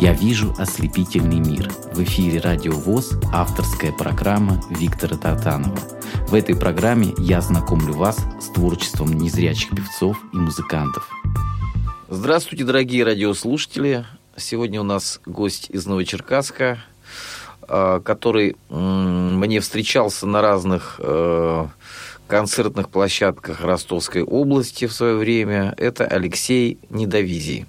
Я 0.00 0.14
вижу 0.14 0.54
ослепительный 0.56 1.40
мир. 1.40 1.70
В 1.92 2.02
эфире 2.02 2.40
Радио 2.40 2.72
ВОЗ 2.72 3.18
авторская 3.34 3.92
программа 3.92 4.58
Виктора 4.70 5.18
Тартанова. 5.18 5.78
В 6.26 6.34
этой 6.34 6.56
программе 6.56 7.12
я 7.18 7.42
знакомлю 7.42 7.92
вас 7.92 8.16
с 8.40 8.46
творчеством 8.46 9.12
незрячих 9.12 9.68
певцов 9.76 10.16
и 10.32 10.38
музыкантов. 10.38 11.06
Здравствуйте, 12.08 12.64
дорогие 12.64 13.04
радиослушатели. 13.04 14.06
Сегодня 14.38 14.80
у 14.80 14.84
нас 14.84 15.20
гость 15.26 15.68
из 15.68 15.84
Новочеркасска, 15.84 16.78
а, 17.60 18.00
который 18.00 18.56
мне 18.70 19.60
встречался 19.60 20.26
на 20.26 20.40
разных 20.40 20.98
э, 20.98 21.66
концертных 22.26 22.88
площадках 22.88 23.60
Ростовской 23.60 24.22
области 24.22 24.86
в 24.86 24.94
свое 24.94 25.16
время. 25.16 25.74
Это 25.76 26.06
Алексей 26.06 26.78
Недовизий. 26.88 27.66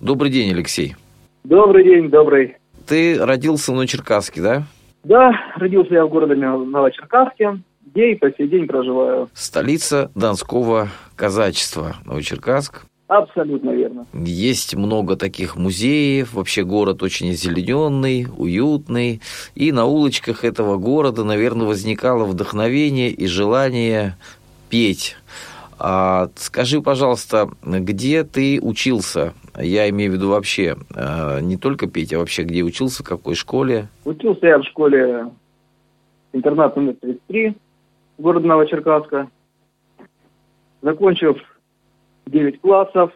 Добрый 0.00 0.30
день, 0.30 0.50
Алексей. 0.50 0.96
Добрый 1.44 1.84
день, 1.84 2.08
добрый. 2.08 2.56
Ты 2.86 3.18
родился 3.18 3.72
в 3.72 3.74
Новочеркасске, 3.74 4.40
да? 4.40 4.62
Да, 5.02 5.32
родился 5.56 5.94
я 5.94 6.06
в 6.06 6.08
городе 6.08 6.34
Новочеркасске, 6.36 7.58
где 7.86 8.12
и 8.12 8.14
по 8.14 8.30
сей 8.32 8.46
день 8.48 8.66
проживаю. 8.66 9.28
Столица 9.34 10.10
Донского 10.14 10.88
казачества, 11.16 11.96
Новочеркасск. 12.04 12.86
Абсолютно 13.08 13.70
верно. 13.70 14.06
Есть 14.14 14.74
много 14.74 15.16
таких 15.16 15.56
музеев, 15.56 16.32
вообще 16.32 16.64
город 16.64 17.02
очень 17.02 17.32
озелененный, 17.32 18.26
уютный, 18.34 19.20
и 19.54 19.72
на 19.72 19.84
улочках 19.84 20.44
этого 20.44 20.78
города, 20.78 21.24
наверное, 21.24 21.66
возникало 21.66 22.24
вдохновение 22.24 23.10
и 23.10 23.26
желание 23.26 24.16
петь. 24.70 25.16
А, 25.84 26.28
скажи, 26.36 26.80
пожалуйста, 26.80 27.48
где 27.64 28.22
ты 28.22 28.60
учился? 28.62 29.34
Я 29.58 29.90
имею 29.90 30.12
в 30.12 30.14
виду 30.14 30.28
вообще 30.28 30.76
а, 30.94 31.40
не 31.40 31.56
только 31.56 31.88
петь, 31.88 32.14
а 32.14 32.20
вообще 32.20 32.44
где 32.44 32.62
учился, 32.62 33.02
в 33.02 33.08
какой 33.08 33.34
школе? 33.34 33.88
Учился 34.04 34.46
я 34.46 34.58
в 34.60 34.64
школе 34.64 35.26
интернат 36.32 36.76
номер 36.76 36.94
33 37.00 37.56
города 38.16 38.46
Новочеркасска. 38.46 39.28
Закончив 40.82 41.36
9 42.26 42.60
классов, 42.60 43.10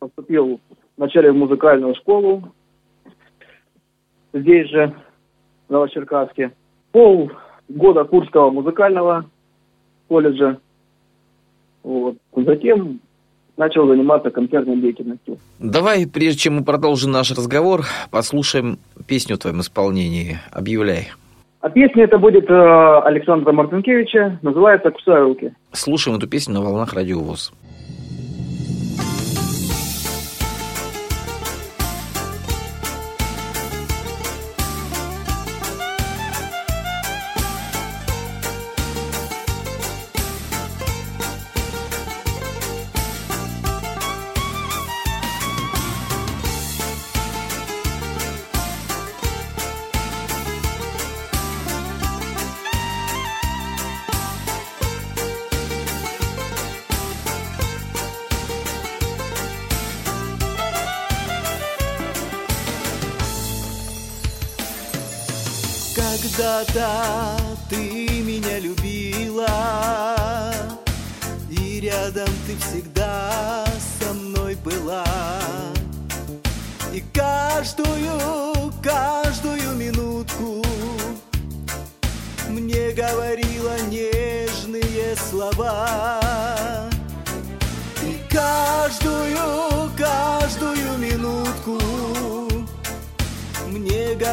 поступил 0.00 0.60
вначале 0.96 1.30
в 1.30 1.36
музыкальную 1.36 1.94
школу 1.94 2.52
здесь 4.32 4.68
же, 4.70 4.92
в 5.68 5.72
Новочеркасске. 5.72 6.50
Пол 6.90 7.30
года 7.68 8.02
Курского 8.02 8.50
музыкального 8.50 9.24
колледжа 10.08 10.58
вот. 11.82 12.16
Затем 12.34 13.00
начал 13.56 13.86
заниматься 13.88 14.30
концертной 14.30 14.80
деятельностью. 14.80 15.38
Давай, 15.58 16.06
прежде 16.06 16.38
чем 16.38 16.56
мы 16.56 16.64
продолжим 16.64 17.10
наш 17.10 17.30
разговор, 17.32 17.82
послушаем 18.10 18.78
песню 19.06 19.36
в 19.36 19.40
твоем 19.40 19.60
исполнении. 19.60 20.38
Объявляй. 20.52 21.08
А 21.60 21.68
песня 21.70 22.04
это 22.04 22.18
будет 22.18 22.48
э, 22.48 22.98
Александра 23.04 23.52
Мартынкевича, 23.52 24.38
называется 24.42 24.90
«Кусаю 24.92 25.24
руки». 25.24 25.52
Слушаем 25.72 26.16
эту 26.16 26.28
песню 26.28 26.54
на 26.54 26.62
волнах 26.62 26.92
Радио 26.92 27.18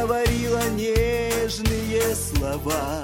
говорила 0.01 0.61
нежные 0.72 2.16
слова 2.16 3.01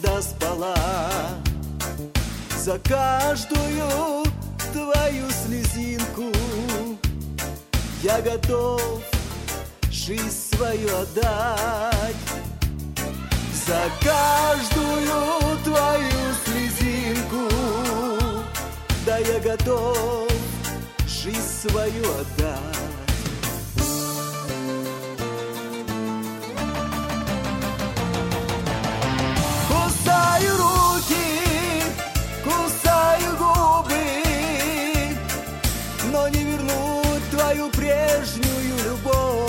тогда 0.00 0.22
спала 0.22 0.74
За 2.56 2.78
каждую 2.78 4.24
твою 4.72 5.30
слезинку. 5.30 6.32
Я 8.02 8.20
готов 8.20 9.02
жизнь 9.90 10.30
свою 10.30 10.88
отдать 10.96 12.16
За 13.52 13.82
каждую 14.02 15.58
твою 15.64 16.34
слезинку. 16.44 17.48
Да 19.06 19.18
я 19.18 19.40
готов 19.40 20.28
жизнь 21.06 21.40
свою 21.40 22.04
отдать 22.04 22.89
твою 37.50 37.68
прежнюю 37.70 38.76
любовь 38.84 39.39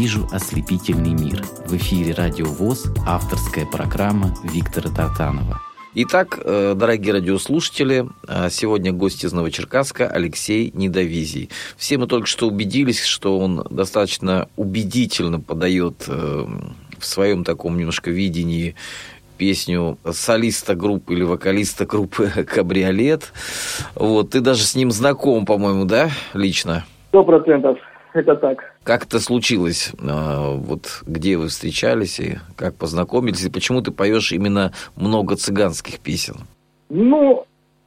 вижу 0.00 0.26
ослепительный 0.32 1.12
мир. 1.12 1.42
В 1.66 1.76
эфире 1.76 2.14
Радио 2.14 2.46
ВОЗ 2.46 2.86
авторская 3.06 3.66
программа 3.66 4.32
Виктора 4.42 4.88
Тартанова. 4.88 5.60
Итак, 5.94 6.40
э, 6.42 6.72
дорогие 6.74 7.12
радиослушатели, 7.12 8.06
э, 8.26 8.48
сегодня 8.48 8.92
гость 8.92 9.24
из 9.24 9.34
Новочеркасска 9.34 10.08
Алексей 10.08 10.70
Недовизий. 10.72 11.50
Все 11.76 11.98
мы 11.98 12.06
только 12.06 12.26
что 12.26 12.48
убедились, 12.48 13.04
что 13.04 13.38
он 13.38 13.62
достаточно 13.68 14.48
убедительно 14.56 15.38
подает 15.38 16.06
э, 16.08 16.46
в 16.98 17.04
своем 17.04 17.44
таком 17.44 17.76
немножко 17.76 18.10
видении 18.10 18.76
песню 19.36 19.98
солиста 20.10 20.74
группы 20.74 21.12
или 21.12 21.24
вокалиста 21.24 21.84
группы 21.84 22.30
«Кабриолет». 22.46 23.34
Вот, 23.94 24.30
ты 24.30 24.40
даже 24.40 24.62
с 24.62 24.74
ним 24.74 24.92
знаком, 24.92 25.44
по-моему, 25.44 25.84
да, 25.84 26.08
лично? 26.32 26.86
Сто 27.10 27.22
процентов 27.22 27.76
это 28.14 28.34
так. 28.36 28.69
Как 28.82 29.04
это 29.04 29.20
случилось? 29.20 29.92
А, 30.00 30.54
вот 30.54 31.02
где 31.06 31.36
вы 31.36 31.48
встречались 31.48 32.18
и 32.18 32.38
как 32.56 32.74
познакомились? 32.74 33.44
И 33.44 33.50
почему 33.50 33.82
ты 33.82 33.90
поешь 33.90 34.32
именно 34.32 34.72
много 34.96 35.36
цыганских 35.36 36.00
песен? 36.00 36.36
Ну, 36.88 37.44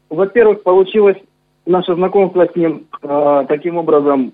во-первых, 0.09 0.61
получилось 0.63 1.17
наше 1.65 1.95
знакомство 1.95 2.47
с 2.47 2.55
ним 2.55 2.85
э, 3.01 3.45
таким 3.47 3.77
образом. 3.77 4.33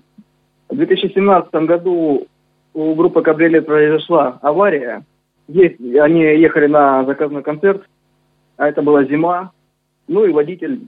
В 0.68 0.76
2017 0.76 1.52
году 1.66 2.26
у 2.74 2.94
группы 2.94 3.22
«Кабриолет» 3.22 3.66
произошла 3.66 4.38
авария. 4.42 5.04
Есть, 5.48 5.80
они 5.80 6.20
ехали 6.20 6.66
на 6.66 7.04
заказной 7.04 7.42
концерт, 7.42 7.82
а 8.56 8.68
это 8.68 8.82
была 8.82 9.04
зима. 9.04 9.50
Ну 10.06 10.24
и 10.24 10.32
водитель 10.32 10.82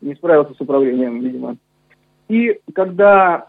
не 0.00 0.14
справился 0.14 0.54
с 0.54 0.60
управлением, 0.60 1.20
видимо. 1.20 1.56
И 2.28 2.60
когда 2.74 3.46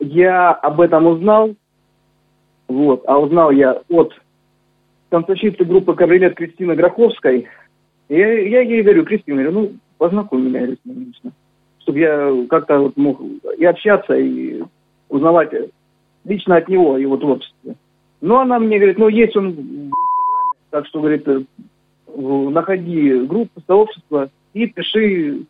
я 0.00 0.52
об 0.52 0.80
этом 0.80 1.06
узнал, 1.06 1.54
вот, 2.68 3.04
а 3.06 3.18
узнал 3.18 3.50
я 3.50 3.82
от 3.88 4.12
танцовщицы 5.10 5.64
группы 5.64 5.94
«Кабрилет» 5.94 6.34
Кристины 6.34 6.74
Гроховской. 6.74 7.46
Я, 8.08 8.32
я 8.40 8.60
ей 8.60 8.82
говорю, 8.82 9.04
Кристина, 9.04 9.42
говорю, 9.42 9.60
ну, 9.60 9.72
познакомь 9.98 10.48
меня 10.48 10.66
лично, 10.66 11.32
чтобы 11.80 11.98
я 11.98 12.46
как-то 12.48 12.78
вот 12.78 12.96
мог 12.96 13.20
и 13.58 13.64
общаться, 13.64 14.14
и 14.14 14.62
узнавать 15.08 15.52
лично 16.24 16.56
от 16.56 16.68
него, 16.68 16.96
его 16.96 17.16
творчество. 17.16 17.74
Но 18.20 18.40
она 18.40 18.58
мне 18.58 18.78
говорит, 18.78 18.98
ну, 18.98 19.08
есть 19.08 19.36
он 19.36 19.52
в 19.52 19.90
так 20.70 20.86
что, 20.86 21.00
говорит, 21.00 21.26
э, 21.26 21.42
находи 22.14 23.24
группу, 23.24 23.60
сообщество 23.66 24.30
и 24.52 24.66
пиши, 24.66 25.46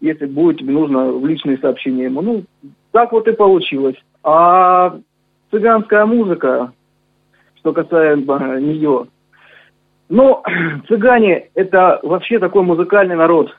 если 0.00 0.26
будет 0.26 0.58
тебе 0.58 0.72
нужно, 0.72 1.12
в 1.12 1.26
личные 1.26 1.58
сообщения 1.58 2.04
ему. 2.04 2.22
Ну, 2.22 2.44
так 2.92 3.12
вот 3.12 3.26
и 3.26 3.32
получилось. 3.32 3.96
А 4.22 4.98
цыганская 5.50 6.06
музыка, 6.06 6.72
что 7.56 7.72
касается 7.72 8.58
нее, 8.60 9.06
ну, 10.08 10.42
цыгане– 10.88 11.48
это 11.54 11.98
вообще 12.02 12.38
такой 12.38 12.62
музыкальный 12.62 13.16
народ. 13.16 13.50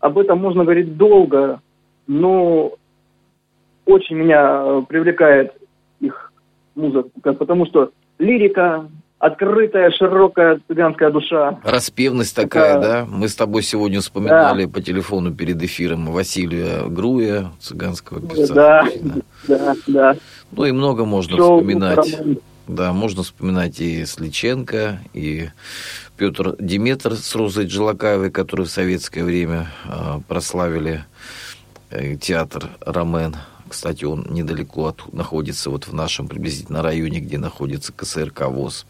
Об 0.00 0.18
этом 0.18 0.38
можно 0.40 0.64
говорить 0.64 0.96
долго, 0.96 1.60
но 2.06 2.72
очень 3.86 4.16
меня 4.16 4.82
привлекает 4.88 5.54
их 6.00 6.32
музыка, 6.74 7.32
потому 7.32 7.66
что 7.66 7.90
лирика, 8.18 8.88
открытая, 9.24 9.90
широкая 9.90 10.60
цыганская 10.68 11.10
душа. 11.10 11.58
Распевность 11.64 12.36
такая, 12.36 12.78
да? 12.78 13.06
Мы 13.08 13.28
с 13.28 13.34
тобой 13.34 13.62
сегодня 13.62 14.00
вспоминали 14.00 14.66
да. 14.66 14.70
по 14.70 14.82
телефону 14.82 15.32
перед 15.32 15.62
эфиром 15.62 16.12
Василия 16.12 16.86
Груя, 16.88 17.50
цыганского 17.58 18.20
певца. 18.20 18.54
Да, 18.54 18.88
да, 19.48 19.74
да. 19.86 20.16
Ну 20.52 20.66
и 20.66 20.72
много 20.72 21.06
можно 21.06 21.38
Шоу 21.38 21.60
вспоминать. 21.60 22.18
Да, 22.66 22.92
можно 22.92 23.22
вспоминать 23.22 23.80
и 23.80 24.04
Сличенко, 24.04 24.98
и 25.14 25.48
Петр 26.16 26.56
Диметр 26.58 27.14
с 27.14 27.34
Розой 27.34 27.66
Джилакаевой, 27.66 28.30
которые 28.30 28.66
в 28.66 28.70
советское 28.70 29.22
время 29.22 29.68
э, 29.86 30.20
прославили 30.28 31.04
э, 31.90 32.16
театр 32.16 32.68
«Ромен». 32.80 33.36
Кстати, 33.74 34.04
он 34.04 34.24
недалеко 34.30 34.86
от, 34.86 35.12
находится 35.12 35.68
вот 35.68 35.88
в 35.88 35.92
нашем 35.92 36.28
приблизительно 36.28 36.80
районе, 36.80 37.18
где 37.18 37.38
находится 37.38 37.92
КСРК 37.92 38.42
ВОЗ. 38.42 38.86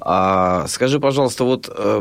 А, 0.00 0.68
скажи, 0.68 1.00
пожалуйста, 1.00 1.42
вот 1.42 1.68
э, 1.68 2.00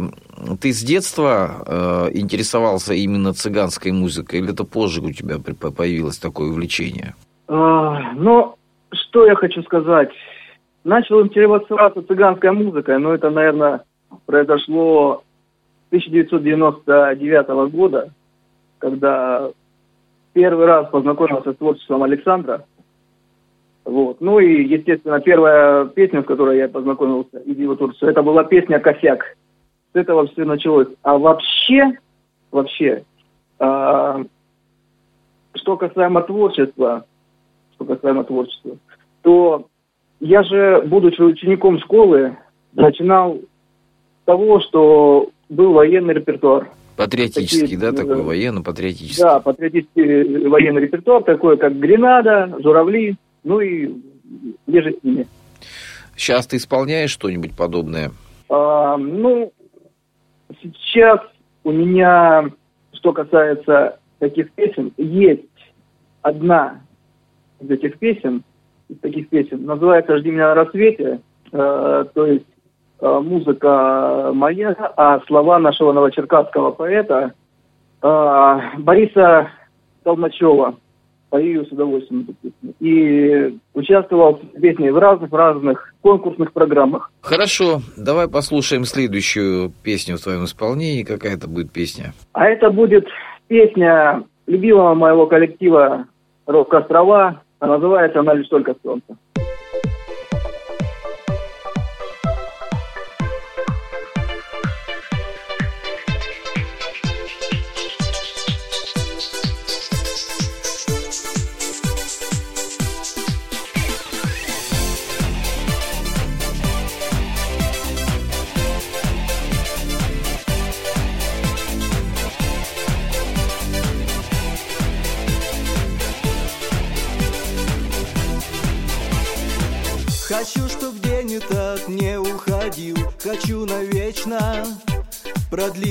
ты 0.62 0.72
с 0.72 0.84
детства 0.84 1.64
э, 1.66 2.10
интересовался 2.14 2.94
именно 2.94 3.34
цыганской 3.34 3.92
музыкой, 3.92 4.42
или 4.42 4.54
это 4.54 4.64
позже 4.64 5.02
у 5.02 5.12
тебя 5.12 5.40
появилось 5.40 6.20
такое 6.20 6.50
увлечение? 6.50 7.16
А, 7.48 8.14
ну, 8.14 8.56
что 8.94 9.26
я 9.26 9.34
хочу 9.34 9.64
сказать. 9.64 10.12
Начал 10.84 11.24
интересоваться 11.24 12.04
цыганской 12.04 12.52
музыкой, 12.52 13.00
но 13.00 13.16
это, 13.16 13.32
наверное, 13.32 13.82
произошло 14.28 15.24
1999 15.90 17.72
года, 17.72 18.14
когда 18.78 19.50
первый 20.40 20.68
раз 20.68 20.90
познакомился 20.90 21.52
с 21.52 21.58
творчеством 21.58 22.02
Александра. 22.04 22.64
Вот. 23.84 24.22
Ну 24.22 24.40
и, 24.40 24.64
естественно, 24.64 25.20
первая 25.20 25.84
песня, 25.88 26.22
с 26.22 26.26
которой 26.26 26.58
я 26.58 26.70
познакомился 26.70 27.40
из 27.40 27.58
его 27.58 27.76
творчества, 27.76 28.08
это 28.08 28.24
была 28.24 28.46
песня 28.46 28.80
«Косяк». 28.80 29.36
С 29.92 29.98
этого 29.98 30.28
все 30.28 30.46
началось. 30.46 30.88
А 31.04 31.18
вообще, 31.18 31.92
вообще, 32.52 33.04
э, 33.60 34.24
что 35.56 35.76
касаемо 35.76 36.22
творчества, 36.22 37.04
что 37.74 37.84
касаемо 37.84 38.24
творчества, 38.24 38.78
то 39.24 39.66
я 40.22 40.44
же, 40.44 40.84
будучи 40.86 41.20
учеником 41.20 41.80
школы, 41.80 42.38
начинал 42.76 43.36
с 43.36 44.26
того, 44.26 44.62
что 44.62 45.32
был 45.50 45.74
военный 45.74 46.14
репертуар. 46.14 46.70
Патриотический, 47.00 47.62
такие, 47.62 47.80
да, 47.80 47.94
такой 47.94 48.22
военно-патриотический. 48.22 49.24
Да, 49.24 49.40
патриотический 49.40 50.50
военный 50.50 50.82
репертуар, 50.82 51.24
такой 51.24 51.58
как 51.58 51.80
«Гренада», 51.80 52.54
«Журавли», 52.62 53.16
ну 53.46 53.62
и 53.62 53.90
еже 54.68 54.98
с 55.00 55.02
ними. 55.02 55.26
Сейчас 56.18 56.46
ты 56.46 56.58
исполняешь 56.58 57.12
что-нибудь 57.12 57.56
подобное? 57.56 58.12
А, 58.50 58.98
ну, 58.98 59.54
сейчас 60.60 61.22
у 61.64 61.72
меня, 61.72 62.50
что 62.92 63.14
касается 63.14 63.98
таких 64.20 64.52
песен, 64.52 64.92
есть 64.98 65.44
одна 66.22 66.82
из 67.62 67.72
этих 67.72 67.98
песен, 67.98 68.44
из 68.90 68.98
таких 68.98 69.30
песен, 69.30 69.64
называется 69.64 70.18
«Жди 70.18 70.32
меня 70.32 70.50
на 70.50 70.56
рассвете», 70.56 71.22
э, 71.54 72.06
то 72.14 72.26
есть 72.26 72.44
Э, 72.44 72.59
музыка 73.02 74.32
моя, 74.34 74.76
а 74.98 75.20
слова 75.28 75.60
нашего 75.60 75.94
новочеркасского 75.94 76.72
поэта 76.72 77.34
э, 78.02 78.60
Бориса 78.78 79.50
Толмачева. 80.04 80.76
Пою 81.30 81.64
с 81.64 81.72
удовольствием 81.72 82.24
эту 82.24 82.34
песню. 82.42 82.74
И 82.80 83.58
участвовал 83.76 84.40
в 84.42 84.60
песне 84.60 84.92
в 84.92 84.98
разных-разных 84.98 85.94
конкурсных 86.02 86.52
программах. 86.54 87.12
Хорошо, 87.22 87.82
давай 87.96 88.28
послушаем 88.28 88.84
следующую 88.84 89.72
песню 89.84 90.18
в 90.18 90.24
твоем 90.24 90.46
исполнении. 90.46 91.04
Какая 91.04 91.36
это 91.36 91.48
будет 91.48 91.72
песня? 91.72 92.14
А 92.34 92.48
это 92.48 92.72
будет 92.72 93.06
песня 93.48 94.24
любимого 94.48 94.96
моего 94.96 95.28
коллектива 95.28 96.06
«Рок-острова». 96.48 97.42
называется 97.62 98.22
она 98.22 98.34
«Лишь 98.34 98.48
только 98.48 98.74
солнце». 98.82 99.16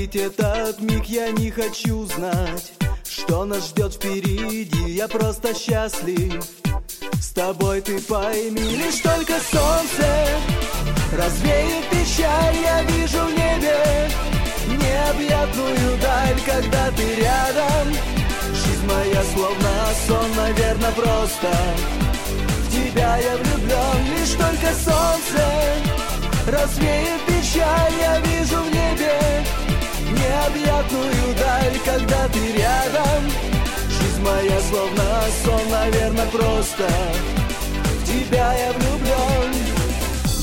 Продлить 0.09 0.17
этот 0.17 0.81
миг 0.81 1.05
Я 1.07 1.31
не 1.31 1.51
хочу 1.51 2.05
знать, 2.07 2.73
что 3.09 3.45
нас 3.45 3.69
ждет 3.69 3.95
впереди. 3.95 4.91
Я 4.91 5.09
просто 5.09 5.55
счастлив. 5.55 6.45
С 7.21 7.31
тобой 7.31 7.81
ты 7.81 8.01
пойми 8.01 8.77
Лишь 8.77 9.01
только 9.01 9.35
солнце 9.51 10.29
развеет 11.17 11.85
печаль. 11.91 12.57
Я 12.63 12.83
вижу 12.85 13.19
в 13.19 13.31
небе 13.31 14.11
необъятную 14.67 15.99
даль 16.01 16.41
Когда 16.47 16.91
ты 16.93 17.15
рядом. 17.17 17.93
Жизнь 18.53 18.87
моя 18.87 19.23
словно 19.35 19.71
сон, 20.07 20.37
наверное, 20.37 20.93
просто 20.93 21.53
тебя 22.71 23.17
я 23.19 23.37
влюблен 23.37 24.19
Лишь 24.19 24.31
только 24.31 24.75
солнце 24.75 25.45
развеет 26.47 27.21
печаль. 27.27 27.93
Я 28.01 28.21
вижу 28.21 28.57
в 28.57 28.71
небе 28.71 29.68
необъятную 30.29 31.35
даль 31.37 31.79
Когда 31.85 32.29
ты 32.29 32.53
рядом. 32.53 33.23
Жизнь 33.89 34.23
моя 34.23 34.61
словно 34.61 35.05
сон, 35.45 35.71
наверное, 35.71 36.27
просто 36.27 36.89
В 37.85 38.07
тебя 38.07 38.55
я 38.55 38.73
влюблен 38.73 39.55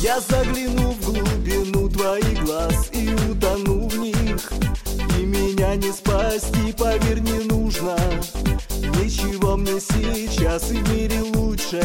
Я 0.01 0.20
загляну 0.22 0.92
в 0.92 1.06
глубину 1.06 1.89
твоих 1.89 2.44
глаз 2.44 2.89
И 2.92 3.10
утону 3.30 3.88
в 3.88 3.98
них. 3.98 4.51
И 5.18 5.25
меня 5.25 5.75
не 5.75 5.92
спасти, 5.92 6.74
поверь, 6.77 7.20
не 7.20 7.39
нужно. 7.46 7.96
Ничего 9.01 9.56
мне 9.58 9.80
сейчас 9.80 10.72
и 10.72 10.75
в 10.75 10.94
мире 10.94 11.22
лучше. 11.22 11.82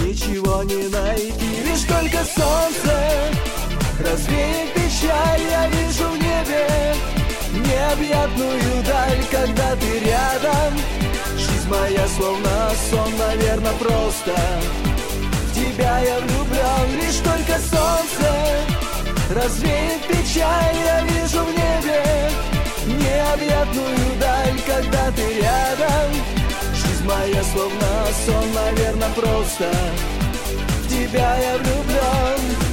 Ничего 0.00 0.62
не 0.64 0.88
найти, 0.88 1.62
лишь 1.64 1.82
только 1.82 2.18
солнце 2.24 3.30
Развеет 4.00 4.83
печаль, 5.04 5.40
я 5.50 5.68
вижу 5.68 6.08
в 6.08 6.16
небе 6.16 6.94
Необъятную 7.52 8.82
даль, 8.84 9.24
когда 9.30 9.76
ты 9.76 9.98
рядом. 10.00 10.78
Жизнь 11.36 11.68
моя 11.68 12.06
словно 12.08 12.70
сон, 12.90 13.16
наверное, 13.16 13.72
просто. 13.74 14.34
В 15.48 15.54
тебя 15.54 15.98
я 16.00 16.18
влюблен, 16.20 17.00
лишь 17.00 17.16
только 17.16 17.58
солнце 17.60 18.32
Развеет 19.30 20.02
печаль, 20.08 20.76
я 20.84 21.02
вижу 21.02 21.44
в 21.44 21.50
небе 21.50 22.30
Необъятную 22.86 24.18
даль, 24.20 24.60
когда 24.66 25.10
ты 25.12 25.40
рядом. 25.40 26.12
Жизнь 26.74 27.04
моя 27.04 27.42
словно 27.44 28.06
сон, 28.26 28.52
наверное, 28.52 29.10
просто. 29.10 29.70
В 30.82 30.88
тебя 30.88 31.36
я 31.36 31.56
влюблен 31.58 32.63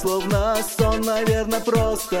словно 0.00 0.56
сон, 0.76 1.00
наверное, 1.00 1.60
просто. 1.60 2.20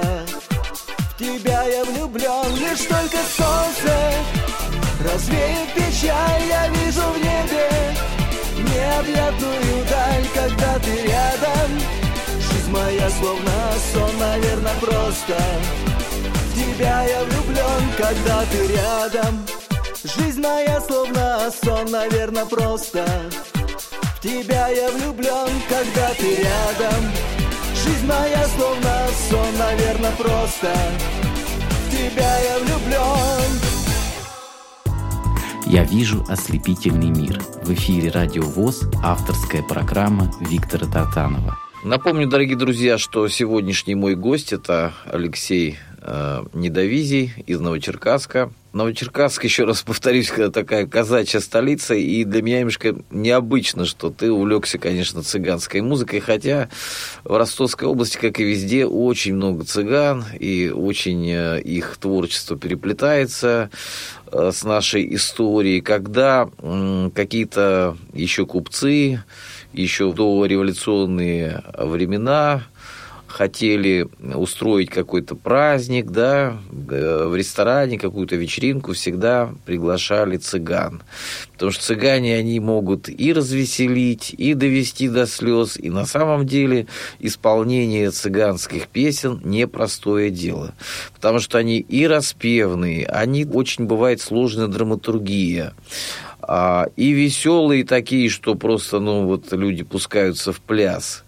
В 1.10 1.18
тебя 1.18 1.64
я 1.64 1.84
влюблен, 1.84 2.54
лишь 2.56 2.84
только 2.86 3.18
солнце 3.36 4.12
Развеет 5.00 5.72
печаль, 5.74 6.42
я 6.48 6.68
вижу 6.68 7.00
в 7.00 7.16
небе 7.18 7.96
Необъятную 8.56 9.84
даль, 9.88 10.26
когда 10.34 10.78
ты 10.78 11.02
рядом. 11.02 11.70
Жизнь 12.38 12.70
моя 12.70 13.08
словно 13.10 13.52
сон, 13.92 14.18
наверное, 14.18 14.74
просто. 14.80 15.36
В 16.50 16.54
тебя 16.54 17.04
я 17.04 17.24
влюблен, 17.24 17.92
когда 17.96 18.44
ты 18.50 18.66
рядом. 18.66 19.46
Жизнь 20.04 20.40
моя 20.40 20.80
словно 20.80 21.50
сон, 21.62 21.90
наверное, 21.90 22.46
просто. 22.46 23.06
В 24.16 24.20
тебя 24.20 24.68
я 24.68 24.90
влюблен, 24.90 25.50
когда 25.68 26.08
ты 26.14 26.36
рядом 26.36 27.12
Моя 28.06 28.44
словно 28.56 29.06
сон, 29.28 29.58
наверное, 29.58 30.12
просто 30.12 30.72
В 31.86 31.90
тебя 31.90 32.38
я 32.38 32.58
влюблен 32.58 33.76
я 35.68 35.82
вижу 35.82 36.24
ослепительный 36.28 37.10
мир. 37.10 37.40
В 37.64 37.74
эфире 37.74 38.10
Радио 38.10 38.42
ВОЗ, 38.44 38.88
авторская 39.02 39.64
программа 39.64 40.32
Виктора 40.40 40.86
Татанова. 40.86 41.58
Напомню, 41.82 42.28
дорогие 42.28 42.56
друзья, 42.56 42.98
что 42.98 43.26
сегодняшний 43.26 43.96
мой 43.96 44.14
гость– 44.14 44.52
это 44.52 44.92
Алексей 45.06 45.76
э, 46.00 46.44
Недовизий 46.54 47.32
из 47.48 47.58
Новочеркасска. 47.58 48.52
Новочеркасск, 48.76 49.42
еще 49.44 49.64
раз 49.64 49.80
повторюсь, 49.80 50.30
такая 50.52 50.86
казачья 50.86 51.40
столица, 51.40 51.94
и 51.94 52.24
для 52.24 52.42
меня 52.42 52.58
немножко 52.58 52.94
необычно, 53.10 53.86
что 53.86 54.10
ты 54.10 54.30
увлекся, 54.30 54.76
конечно, 54.76 55.22
цыганской 55.22 55.80
музыкой, 55.80 56.20
хотя 56.20 56.68
в 57.24 57.34
Ростовской 57.34 57.88
области, 57.88 58.18
как 58.18 58.38
и 58.38 58.44
везде, 58.44 58.84
очень 58.84 59.34
много 59.34 59.64
цыган, 59.64 60.26
и 60.38 60.68
очень 60.68 61.26
э, 61.26 61.62
их 61.62 61.96
творчество 61.96 62.58
переплетается 62.58 63.70
э, 64.30 64.50
с 64.52 64.62
нашей 64.62 65.14
историей, 65.14 65.80
когда 65.80 66.50
какие-то 67.14 67.96
еще 68.12 68.44
купцы, 68.44 69.24
еще 69.72 70.12
до 70.12 70.44
революционные 70.44 71.64
времена 71.78 72.64
хотели 73.26 74.08
устроить 74.34 74.90
какой-то 74.90 75.34
праздник, 75.34 76.10
да, 76.10 76.58
в 76.70 77.34
ресторане 77.34 77.98
какую-то 77.98 78.36
вечеринку 78.36 78.92
всегда 78.92 79.50
приглашали 79.64 80.36
цыган. 80.36 81.02
Потому 81.52 81.72
что 81.72 81.84
цыгане, 81.84 82.36
они 82.36 82.60
могут 82.60 83.08
и 83.08 83.32
развеселить, 83.32 84.34
и 84.36 84.54
довести 84.54 85.08
до 85.08 85.26
слез. 85.26 85.76
И 85.78 85.90
на 85.90 86.06
самом 86.06 86.46
деле 86.46 86.86
исполнение 87.18 88.10
цыганских 88.10 88.88
песен 88.88 89.40
непростое 89.44 90.30
дело. 90.30 90.74
Потому 91.14 91.40
что 91.40 91.58
они 91.58 91.78
и 91.78 92.06
распевные, 92.06 93.06
они 93.06 93.44
очень 93.44 93.86
бывает 93.86 94.20
сложная 94.20 94.66
драматургия 94.66 95.74
а, 96.48 96.86
и 96.96 97.12
веселые 97.12 97.84
такие, 97.84 98.28
что 98.28 98.54
просто, 98.54 99.00
ну, 99.00 99.26
вот 99.26 99.52
люди 99.52 99.82
пускаются 99.82 100.52
в 100.52 100.60
пляс. 100.60 101.24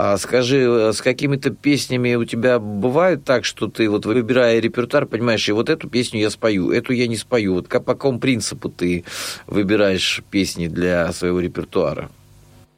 А 0.00 0.16
скажи, 0.16 0.58
э, 0.58 0.92
с 0.92 1.02
какими-то 1.02 1.50
песнями 1.50 2.14
у 2.14 2.24
тебя 2.24 2.60
бывает 2.60 3.24
так, 3.24 3.44
что 3.44 3.66
ты 3.66 3.90
вот 3.90 4.06
выбирая 4.06 4.60
репертуар, 4.60 5.06
понимаешь, 5.06 5.48
и 5.48 5.52
вот 5.52 5.68
эту 5.68 5.88
песню 5.90 6.20
я 6.20 6.30
спою, 6.30 6.70
эту 6.70 6.92
я 6.92 7.08
не 7.08 7.16
спою. 7.16 7.54
Вот 7.54 7.68
по 7.68 7.80
какому 7.80 8.20
принципу 8.20 8.68
ты 8.68 9.02
выбираешь 9.48 10.22
песни 10.30 10.68
для 10.68 11.08
своего 11.08 11.40
репертуара? 11.40 12.10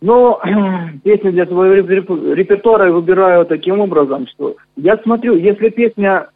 Ну, 0.01 0.39
песни 1.05 1.29
для 1.29 1.45
своего 1.45 1.75
репертуара 2.33 2.87
я 2.87 2.93
выбираю 2.93 3.45
таким 3.45 3.81
образом, 3.81 4.27
что 4.29 4.57
я 4.77 4.97
смотрю, 4.97 5.37
если 5.37 5.69
песня, 5.69 6.31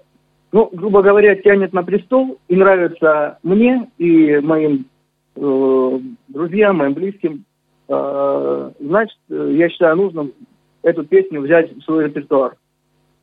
ну, 0.53 0.69
грубо 0.71 1.01
говоря, 1.01 1.35
тянет 1.37 1.73
на 1.73 1.83
престол 1.83 2.37
и 2.49 2.57
нравится 2.57 3.39
мне 3.43 3.89
и 3.97 4.39
моим 4.41 4.85
э, 5.35 5.99
друзьям, 6.29 6.77
моим 6.77 6.93
близким, 6.93 7.47
э, 7.89 8.71
значит, 8.81 9.17
я 9.31 9.71
считаю 9.71 9.97
нужным 9.97 10.35
эту 10.85 11.05
песню 11.05 11.41
взять 11.41 11.75
в 11.75 11.83
свой 11.83 12.05
репертуар. 12.05 12.57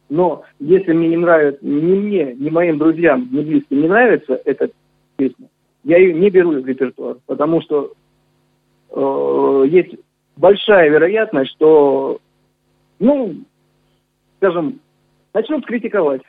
Но 0.09 0.43
если 0.59 0.91
мне 0.91 1.07
не 1.07 1.17
нравится, 1.17 1.65
ни 1.65 1.95
мне, 1.95 2.33
ни 2.33 2.49
моим 2.49 2.77
друзьям, 2.77 3.29
ни 3.31 3.41
близким 3.41 3.81
не 3.81 3.87
нравится 3.87 4.41
эта 4.43 4.69
песня, 5.15 5.47
я 5.85 5.97
ее 5.97 6.13
не 6.13 6.29
беру 6.29 6.59
в 6.59 6.65
репертуар, 6.65 7.17
потому 7.27 7.61
что 7.61 7.93
э, 8.89 9.65
есть 9.69 9.95
большая 10.35 10.89
вероятность, 10.89 11.51
что, 11.51 12.19
ну, 12.99 13.35
скажем, 14.37 14.81
начнут 15.33 15.65
критиковать. 15.65 16.21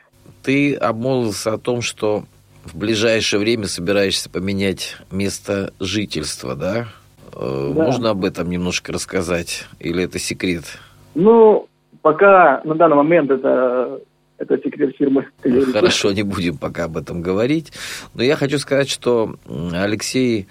Ты 0.43 0.75
обмолвился 0.75 1.53
о 1.53 1.57
том, 1.57 1.81
что 1.81 2.23
в 2.63 2.77
ближайшее 2.77 3.39
время 3.39 3.65
собираешься 3.65 4.29
поменять 4.29 4.97
место 5.11 5.73
жительства, 5.79 6.55
да? 6.55 6.87
Э, 7.33 7.73
да. 7.75 7.83
Можно 7.83 8.11
об 8.11 8.23
этом 8.23 8.49
немножко 8.49 8.93
рассказать? 8.93 9.65
Или 9.79 10.03
это 10.03 10.19
секрет? 10.19 10.79
Ну, 11.15 11.67
пока 12.01 12.61
на 12.63 12.75
данный 12.75 12.95
момент 12.95 13.31
это 13.31 14.01
это 14.37 14.57
секрет 14.57 14.95
фирмы. 14.97 15.27
Хорошо, 15.71 16.11
не 16.11 16.23
будем 16.23 16.57
пока 16.57 16.85
об 16.85 16.97
этом 16.97 17.21
говорить. 17.21 17.71
Но 18.13 18.23
я 18.23 18.35
хочу 18.35 18.57
сказать, 18.57 18.89
что 18.89 19.35
Алексей 19.71 20.47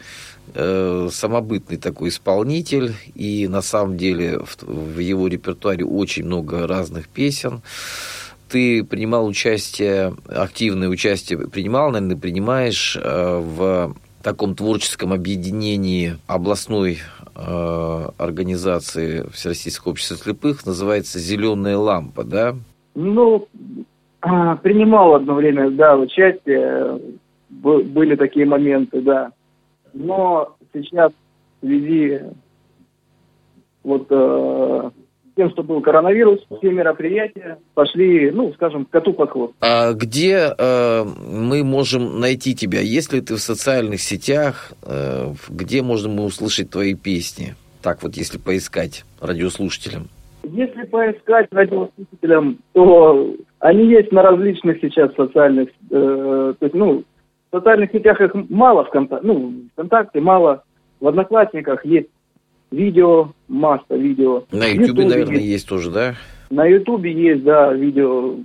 э, 0.54 1.08
самобытный 1.10 1.76
такой 1.76 2.08
исполнитель, 2.08 2.94
и 3.14 3.48
на 3.48 3.60
самом 3.60 3.96
деле 3.96 4.38
в, 4.38 4.62
в 4.62 4.98
его 4.98 5.26
репертуаре 5.28 5.84
очень 5.84 6.24
много 6.24 6.66
разных 6.66 7.08
песен. 7.08 7.62
Ты 8.48 8.84
принимал 8.84 9.26
участие, 9.26 10.14
активное 10.26 10.88
участие 10.88 11.38
принимал, 11.48 11.90
наверное, 11.90 12.16
принимаешь 12.16 12.98
э, 13.00 13.38
в 13.38 13.94
таком 14.22 14.54
творческом 14.54 15.12
объединении 15.12 16.16
областной 16.26 16.98
э, 17.34 18.08
организации 18.18 19.28
Всероссийского 19.32 19.92
общества 19.92 20.16
слепых 20.16 20.64
называется 20.64 21.18
«Зеленая 21.18 21.76
лампа», 21.76 22.24
да? 22.24 22.54
Ну, 22.94 23.48
а, 24.20 24.56
принимал 24.56 25.14
одно 25.14 25.34
время, 25.34 25.70
да, 25.70 25.96
участие. 25.96 27.00
Были 27.50 28.16
такие 28.16 28.46
моменты, 28.46 29.00
да. 29.02 29.32
Но 29.92 30.56
сейчас 30.72 31.12
в 31.60 31.66
связи 31.66 32.20
вот 33.82 34.06
э, 34.10 34.90
тем, 35.36 35.50
что 35.50 35.62
был 35.62 35.80
коронавирус, 35.80 36.40
все 36.58 36.70
мероприятия 36.70 37.58
пошли, 37.74 38.30
ну, 38.30 38.52
скажем, 38.54 38.86
коту 38.86 39.12
под 39.12 39.30
хвост. 39.30 39.54
А 39.60 39.92
где 39.92 40.54
э, 40.56 41.04
мы 41.04 41.64
можем 41.64 42.20
найти 42.20 42.54
тебя? 42.54 42.80
Если 42.80 43.20
ты 43.20 43.34
в 43.34 43.40
социальных 43.40 44.00
сетях, 44.00 44.72
э, 44.82 45.32
где 45.48 45.82
можно 45.82 46.08
мы 46.08 46.24
услышать 46.24 46.70
твои 46.70 46.94
песни? 46.94 47.54
Так 47.82 48.02
вот, 48.02 48.14
если 48.14 48.38
поискать 48.38 49.04
радиослушателям. 49.20 50.08
Если 50.44 50.82
поискать 50.84 51.46
радиослушателям, 51.50 52.58
то 52.72 53.34
они 53.60 53.86
есть 53.88 54.12
на 54.12 54.22
различных 54.22 54.80
сейчас 54.80 55.14
социальных, 55.14 55.68
э, 55.90 56.54
то 56.58 56.64
есть, 56.64 56.74
ну, 56.74 57.04
в 57.50 57.56
социальных 57.56 57.92
сетях 57.92 58.20
их 58.20 58.32
мало, 58.48 58.84
в 58.84 58.90
контакте, 58.90 59.26
ну, 59.26 59.54
ВКонтакте 59.72 60.20
мало, 60.20 60.64
в 61.00 61.08
Одноклассниках 61.08 61.84
есть 61.84 62.08
видео, 62.72 63.32
масса 63.48 63.94
видео. 63.94 64.44
На 64.50 64.66
Ютубе, 64.66 65.04
наверное, 65.04 65.36
есть. 65.36 65.48
есть 65.48 65.68
тоже, 65.68 65.90
да? 65.90 66.14
На 66.50 66.64
Ютубе 66.66 67.12
есть, 67.12 67.44
да, 67.44 67.72
видео 67.72 68.36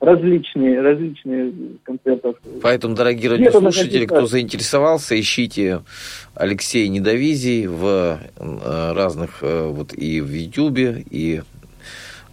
различные, 0.00 0.80
различные 0.80 1.52
концертов. 1.82 2.36
Поэтому, 2.62 2.94
дорогие 2.94 3.30
радиослушатели, 3.30 4.06
кто 4.06 4.26
заинтересовался, 4.26 5.18
ищите 5.18 5.80
Алексея 6.34 6.88
Недовизий 6.88 7.66
в 7.66 8.20
э, 8.38 8.92
разных, 8.92 9.38
э, 9.42 9.68
вот 9.68 9.94
и 9.94 10.20
в 10.20 10.30
Ютубе, 10.30 11.04
и 11.10 11.42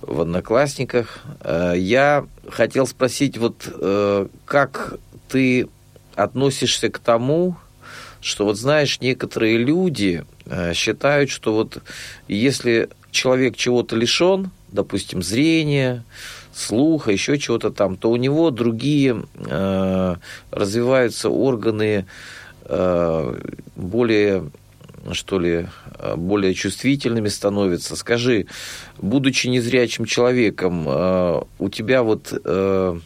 в 0.02 0.22
Одноклассниках. 0.22 1.24
Э, 1.42 1.74
я 1.76 2.26
хотел 2.50 2.86
спросить, 2.86 3.38
вот 3.38 3.56
как 4.46 5.00
ты 5.30 5.68
относишься 6.16 6.90
к 6.90 7.00
тому, 7.00 7.56
что 8.24 8.46
вот 8.46 8.58
знаешь, 8.58 9.00
некоторые 9.02 9.58
люди 9.58 10.26
э, 10.46 10.74
считают, 10.74 11.30
что 11.30 11.54
вот 11.54 11.80
если 12.28 12.90
человек 13.12 13.56
чего-то 13.56 13.96
лишен, 13.96 14.50
допустим, 14.72 15.22
зрения, 15.22 16.04
слуха, 16.54 17.12
еще 17.12 17.38
чего-то 17.38 17.72
там, 17.72 17.98
то 17.98 18.10
у 18.10 18.16
него 18.16 18.52
другие 18.52 19.24
э, 19.36 20.16
развиваются 20.52 21.30
органы 21.30 22.06
э, 22.66 23.40
более 23.76 24.50
что 25.12 25.38
ли, 25.38 25.68
э, 26.00 26.16
более 26.16 26.54
чувствительными 26.54 27.28
становятся. 27.28 27.96
Скажи, 27.96 28.46
будучи 29.00 29.48
незрячим 29.48 30.06
человеком, 30.06 30.86
э, 30.88 31.42
у 31.60 31.70
тебя 31.70 32.04
вот 32.04 32.32
э, 32.32 33.00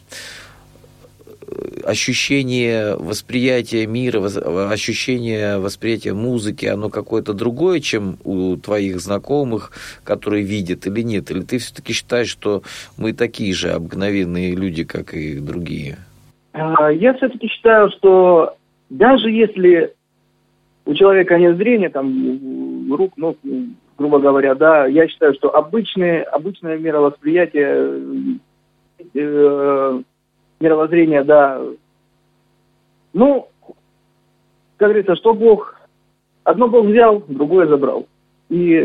ощущение 1.84 2.96
восприятия 2.96 3.86
мира, 3.86 4.24
ощущение 4.70 5.58
восприятия 5.58 6.14
музыки, 6.14 6.66
оно 6.66 6.88
какое-то 6.88 7.32
другое, 7.32 7.80
чем 7.80 8.18
у 8.24 8.56
твоих 8.56 9.00
знакомых, 9.00 9.72
которые 10.04 10.44
видят 10.44 10.86
или 10.86 11.02
нет? 11.02 11.30
Или 11.30 11.42
ты 11.42 11.58
все-таки 11.58 11.92
считаешь, 11.92 12.28
что 12.28 12.62
мы 12.96 13.12
такие 13.12 13.54
же 13.54 13.70
обыкновенные 13.70 14.54
люди, 14.54 14.84
как 14.84 15.14
и 15.14 15.38
другие? 15.38 15.98
А, 16.52 16.90
я 16.90 17.14
все-таки 17.14 17.48
считаю, 17.48 17.90
что 17.90 18.56
даже 18.90 19.30
если 19.30 19.94
у 20.84 20.94
человека 20.94 21.38
нет 21.38 21.56
зрения, 21.56 21.90
там, 21.90 22.92
рук, 22.92 23.16
ног, 23.16 23.36
грубо 23.98 24.18
говоря, 24.18 24.54
да, 24.54 24.86
я 24.86 25.06
считаю, 25.08 25.34
что 25.34 25.54
обычное, 25.54 26.22
обычное 26.22 26.78
мировосприятие 26.78 28.00
э, 29.14 30.02
мировоззрения, 30.60 31.24
да. 31.24 31.60
Ну, 33.12 33.48
как 34.76 34.88
говорится, 34.88 35.16
что 35.16 35.34
Бог... 35.34 35.74
Одно 36.44 36.68
Бог 36.68 36.86
взял, 36.86 37.22
другое 37.28 37.66
забрал. 37.66 38.06
И 38.48 38.78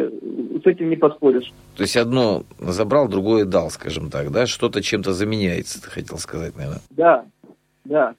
с 0.61 0.65
этим 0.65 0.89
не 0.89 0.97
поспоришь. 0.97 1.53
То 1.77 1.83
есть 1.83 1.95
одно 1.95 2.43
забрал, 2.59 3.07
другое 3.07 3.45
дал, 3.45 3.69
скажем 3.69 4.09
так, 4.09 4.31
да? 4.31 4.45
Что-то 4.45 4.81
чем-то 4.81 5.13
заменяется, 5.13 5.81
ты 5.81 5.89
хотел 5.89 6.17
сказать, 6.17 6.55
наверное. 6.57 6.81
Да, 6.89 7.25
да. 7.85 8.15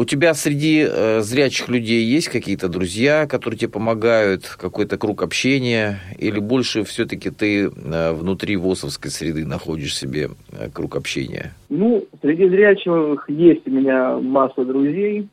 У 0.00 0.06
тебя 0.06 0.32
среди 0.32 0.86
э, 0.88 1.20
зрячих 1.20 1.68
людей 1.68 2.02
есть 2.02 2.30
какие-то 2.30 2.70
друзья, 2.70 3.26
которые 3.26 3.58
тебе 3.58 3.70
помогают, 3.70 4.46
какой-то 4.46 4.96
круг 4.96 5.22
общения, 5.22 5.98
или 6.16 6.40
больше 6.40 6.84
все-таки 6.84 7.28
ты 7.28 7.66
э, 7.66 8.12
внутри 8.14 8.56
ВОСовской 8.56 9.10
среды 9.10 9.44
находишь 9.44 9.94
себе 9.94 10.30
э, 10.52 10.70
круг 10.72 10.96
общения? 10.96 11.52
Ну, 11.68 12.06
среди 12.22 12.48
зрячих 12.48 13.26
есть 13.28 13.68
у 13.68 13.70
меня 13.70 14.16
масса 14.16 14.64
друзей, 14.64 15.28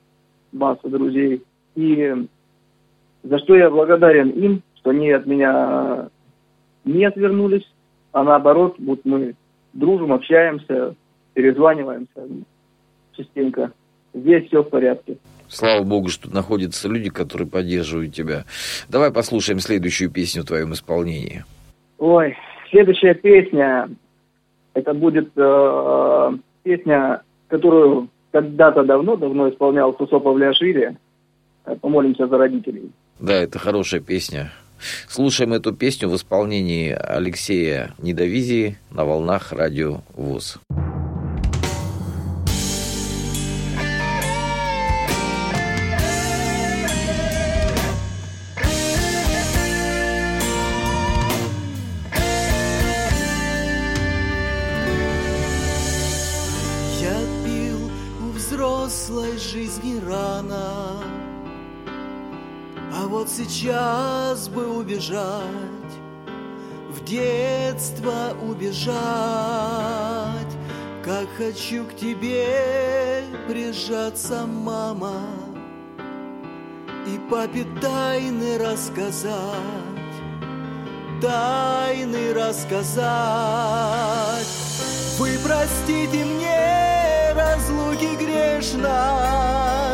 масса 0.52 0.90
друзей, 0.90 1.42
и 1.76 2.28
за 3.24 3.40
что 3.40 3.56
я 3.56 3.70
благодарен 3.70 4.32
им, 4.32 4.64
что 4.76 4.90
они 4.90 5.12
от 5.12 5.26
меня 5.26 6.10
не 6.84 7.06
отвернулись, 7.06 7.72
а 8.12 8.22
наоборот, 8.26 8.76
вот 8.80 9.00
мы 9.06 9.34
дружим, 9.72 10.12
общаемся, 10.12 10.94
перезваниваемся 11.36 12.28
частенько. 13.16 13.72
Здесь 14.22 14.48
все 14.48 14.64
в 14.64 14.70
порядке. 14.70 15.18
Слава 15.50 15.84
богу, 15.84 16.10
что 16.10 16.30
находятся 16.34 16.90
люди, 16.90 17.10
которые 17.10 17.48
поддерживают 17.48 18.14
тебя. 18.14 18.44
Давай 18.90 19.12
послушаем 19.12 19.60
следующую 19.60 20.10
песню 20.10 20.44
в 20.44 20.46
твоем 20.46 20.74
исполнении. 20.74 21.46
Ой, 22.00 22.36
следующая 22.70 23.14
песня, 23.14 23.90
это 24.74 24.94
будет 24.94 25.30
э, 25.36 26.32
песня, 26.64 27.22
которую 27.48 28.10
когда-то 28.32 28.84
давно-давно 28.84 29.50
исполнял 29.50 29.96
Сусо 29.98 30.20
Павлиашвили. 30.20 30.98
Э, 31.66 31.76
Помолимся 31.76 32.28
за 32.28 32.38
родителей. 32.38 32.92
Да, 33.20 33.34
это 33.34 33.58
хорошая 33.58 34.02
песня. 34.02 34.52
Слушаем 35.08 35.54
эту 35.54 35.74
песню 35.74 36.10
в 36.10 36.16
исполнении 36.16 36.92
Алексея 36.92 37.94
Недовизии 38.00 38.78
на 38.92 39.06
волнах 39.06 39.54
радио 39.54 40.02
ВОЗ. 40.16 40.60
Сейчас 63.68 64.48
бы 64.48 64.66
убежать 64.78 65.44
В 66.90 67.04
детство 67.04 68.34
убежать. 68.42 68.96
Как 71.04 71.28
хочу 71.38 71.84
к 71.86 71.96
тебе 71.96 73.24
прижаться, 73.48 74.46
мама 74.46 75.20
И 77.08 77.20
папе 77.30 77.66
тайны 77.82 78.58
рассказать 78.58 79.36
Тайны 81.22 82.34
рассказать. 82.34 83.08
Вы 85.18 85.32
простите 85.44 86.24
мне 86.24 87.34
разлуки 87.34 88.16
грешность 88.16 89.87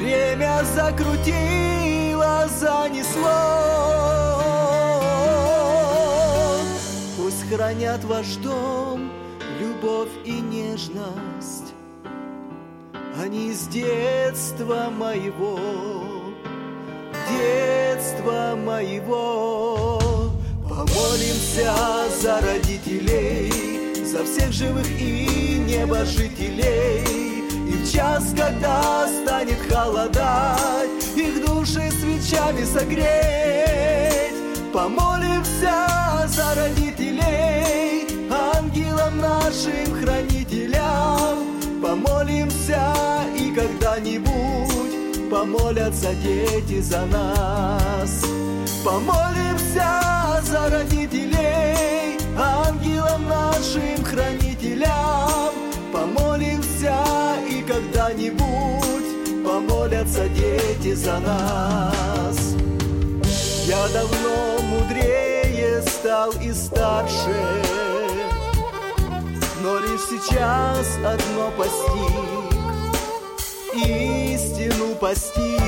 Время 0.00 0.64
закрутило, 0.64 2.48
занесло. 2.58 3.28
Пусть 7.18 7.46
хранят 7.50 8.02
ваш 8.04 8.36
дом 8.36 9.12
любовь 9.60 10.08
и 10.24 10.40
нежность. 10.40 11.74
Они 13.22 13.52
с 13.52 13.66
детства 13.68 14.88
моего 14.88 15.58
Детства 17.28 18.56
моего. 18.56 20.00
Помолимся 20.66 21.74
за 22.22 22.40
родителей 22.40 24.02
за 24.02 24.24
всех 24.24 24.50
живых 24.50 24.88
и 24.98 25.58
небожителей 25.68 27.19
час, 27.86 28.32
когда 28.36 29.06
станет 29.08 29.58
холодать 29.70 30.90
Их 31.16 31.44
души 31.44 31.90
свечами 31.90 32.64
согреть. 32.64 34.34
Помолимся 34.72 35.88
за 36.26 36.54
родителей 36.54 38.06
Ангелам 38.30 39.18
нашим 39.18 39.94
хранителям. 40.00 41.60
Помолимся 41.82 42.94
и 43.36 43.52
когда-нибудь 43.52 45.30
Помолятся 45.30 46.12
дети 46.14 46.80
за 46.80 47.06
нас. 47.06 48.24
Помолимся 48.84 50.42
за 50.42 50.70
родителей 50.70 52.18
ангелам 52.36 53.28
нашим 53.28 54.04
хранителям 54.04 55.69
помолимся 55.92 56.96
и 57.48 57.62
когда-нибудь 57.62 59.44
помолятся 59.44 60.28
дети 60.28 60.94
за 60.94 61.18
нас. 61.20 62.54
Я 63.66 63.88
давно 63.88 64.58
мудрее 64.64 65.82
стал 65.82 66.32
и 66.42 66.52
старше, 66.52 67.36
но 69.62 69.78
лишь 69.78 70.02
сейчас 70.08 70.96
одно 71.04 71.50
постиг, 71.56 72.14
истину 73.74 74.94
постиг. 74.96 75.60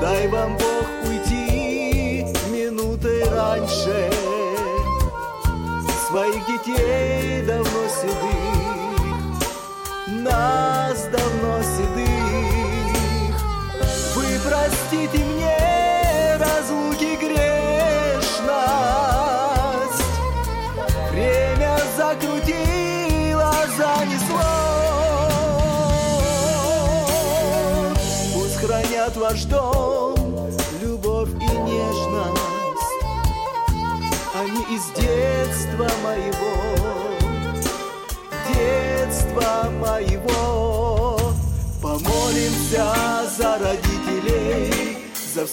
Дай 0.00 0.28
вам 0.28 0.56
Бог 0.56 1.08
уйти 1.08 2.26
минутой 2.50 3.24
раньше 3.24 4.10
Своих 6.08 6.46
детей 6.46 7.26
седых 7.46 7.65
Нас 10.46 10.75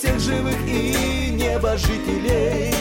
всех 0.03 0.19
живых 0.19 0.57
и 0.67 1.29
небожителей. 1.31 2.73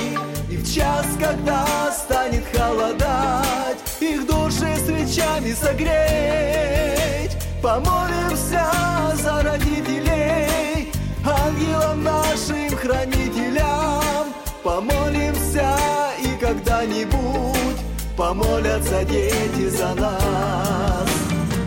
И 0.50 0.56
в 0.56 0.74
час, 0.74 1.06
когда 1.20 1.64
станет 1.92 2.44
холодать 2.52 3.78
Их 4.00 4.26
души 4.26 4.74
свечами 4.84 5.52
согреть. 5.52 7.36
Помолимся 7.62 8.66
за 9.14 9.40
родителей 9.42 10.90
ангелам 11.24 12.02
нашим 12.02 12.76
хранителям. 12.76 14.34
Помолимся 14.64 15.76
и 16.18 16.40
когда-нибудь 16.40 17.78
помолятся 18.16 19.04
дети 19.04 19.68
за 19.68 19.94
нас. 19.94 21.08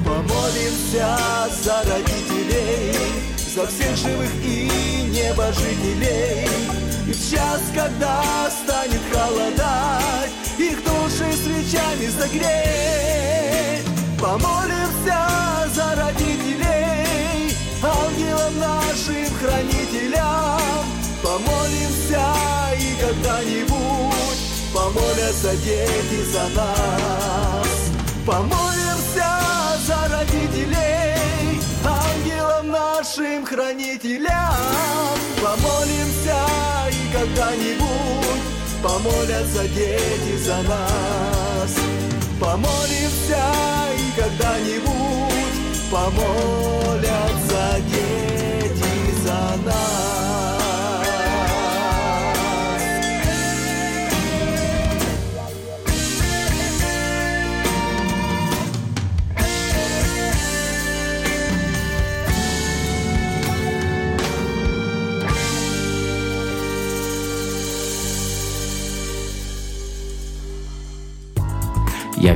Помолимся 0.05 1.17
за 1.63 1.77
родителей, 1.89 2.95
за 3.55 3.65
всех 3.67 3.95
живых 3.95 4.31
и 4.43 4.67
небожителей. 5.11 6.45
И 7.07 7.13
в 7.13 7.31
час, 7.31 7.61
когда 7.73 8.21
станет 8.49 8.99
холодать, 9.13 10.31
их 10.57 10.83
души 10.83 11.31
свечами 11.31 12.09
согреть. 12.09 13.85
Помолимся 14.19 15.21
за 15.73 15.95
родителей, 15.95 17.55
ангелам 17.81 18.59
нашим 18.59 19.33
хранителям. 19.39 20.59
Помолимся 21.23 22.25
и 22.77 22.95
когда-нибудь 22.99 24.39
помолятся 24.73 25.55
дети 25.63 26.25
за 26.29 26.49
нас. 26.55 27.67
Помолимся 28.25 29.29
за 29.87 29.95
родителей, 30.09 30.24
нашим 33.05 33.45
хранителям. 33.45 34.55
Помолимся 35.41 36.39
и 36.89 37.13
когда-нибудь 37.13 38.41
помолятся 38.81 39.67
дети 39.67 40.37
за 40.43 40.57
нас. 40.63 41.75
Помолимся 42.39 43.45
и 43.95 44.19
когда-нибудь 44.19 45.91
помолятся 45.91 46.74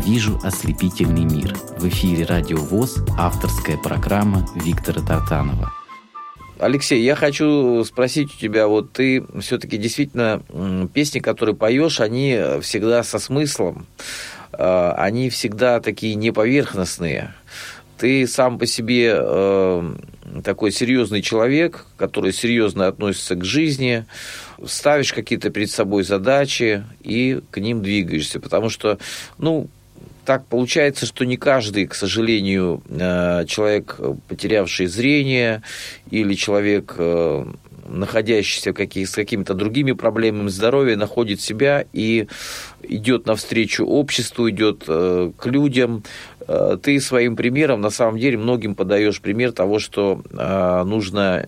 вижу 0.10 0.40
ослепительный 0.44 1.24
мир». 1.24 1.56
В 1.78 1.88
эфире 1.88 2.26
«Радио 2.26 2.58
ВОЗ» 2.58 2.98
авторская 3.16 3.78
программа 3.78 4.44
Виктора 4.56 5.04
Тартанова. 5.06 5.72
Алексей, 6.58 7.04
я 7.04 7.16
хочу 7.16 7.84
спросить 7.84 8.34
у 8.34 8.38
тебя, 8.40 8.68
вот 8.68 8.92
ты 8.92 9.24
все-таки 9.40 9.78
действительно 9.78 10.42
песни, 10.96 11.20
которые 11.20 11.56
поешь, 11.56 12.00
они 12.00 12.40
всегда 12.62 13.04
со 13.04 13.20
смыслом, 13.20 13.86
а, 14.52 14.96
они 14.98 15.30
всегда 15.30 15.80
такие 15.80 16.16
неповерхностные. 16.16 17.36
Ты 18.00 18.26
сам 18.26 18.58
по 18.58 18.66
себе 18.66 19.14
э, 19.16 19.96
такой 20.44 20.72
серьезный 20.72 21.22
человек, 21.22 21.86
который 21.98 22.34
серьезно 22.34 22.88
относится 22.88 23.36
к 23.36 23.44
жизни, 23.44 24.06
ставишь 24.66 25.14
какие-то 25.14 25.50
перед 25.50 25.70
собой 25.70 26.04
задачи 26.04 26.84
и 27.02 27.42
к 27.52 27.60
ним 27.60 27.84
двигаешься, 27.84 28.40
потому 28.40 28.70
что, 28.70 28.98
ну, 29.38 29.70
так 30.26 30.46
получается, 30.46 31.06
что 31.06 31.26
не 31.26 31.38
каждый, 31.38 31.88
к 31.88 31.96
сожалению, 31.96 32.82
э, 32.90 33.46
человек, 33.48 34.00
потерявший 34.28 34.88
зрение, 34.88 35.64
или 36.12 36.34
человек, 36.36 36.96
э, 36.98 37.46
находящийся 37.90 38.72
с 38.72 39.16
какими-то 39.16 39.54
другими 39.54 39.94
проблемами 39.94 40.50
здоровья, 40.50 40.96
находит 40.96 41.42
себя 41.42 41.86
и 41.92 42.28
идет 42.84 43.26
навстречу 43.26 43.86
обществу, 43.86 44.50
идет 44.50 44.84
э, 44.88 45.32
к 45.38 45.46
людям. 45.48 46.04
Э, 46.52 46.78
ты 46.82 47.00
своим 47.00 47.36
примером, 47.36 47.80
на 47.82 47.92
самом 47.92 48.18
деле, 48.18 48.38
многим 48.38 48.74
подаешь 48.74 49.22
пример 49.22 49.52
того, 49.52 49.78
что 49.78 50.22
э, 50.32 50.84
нужно 50.84 51.46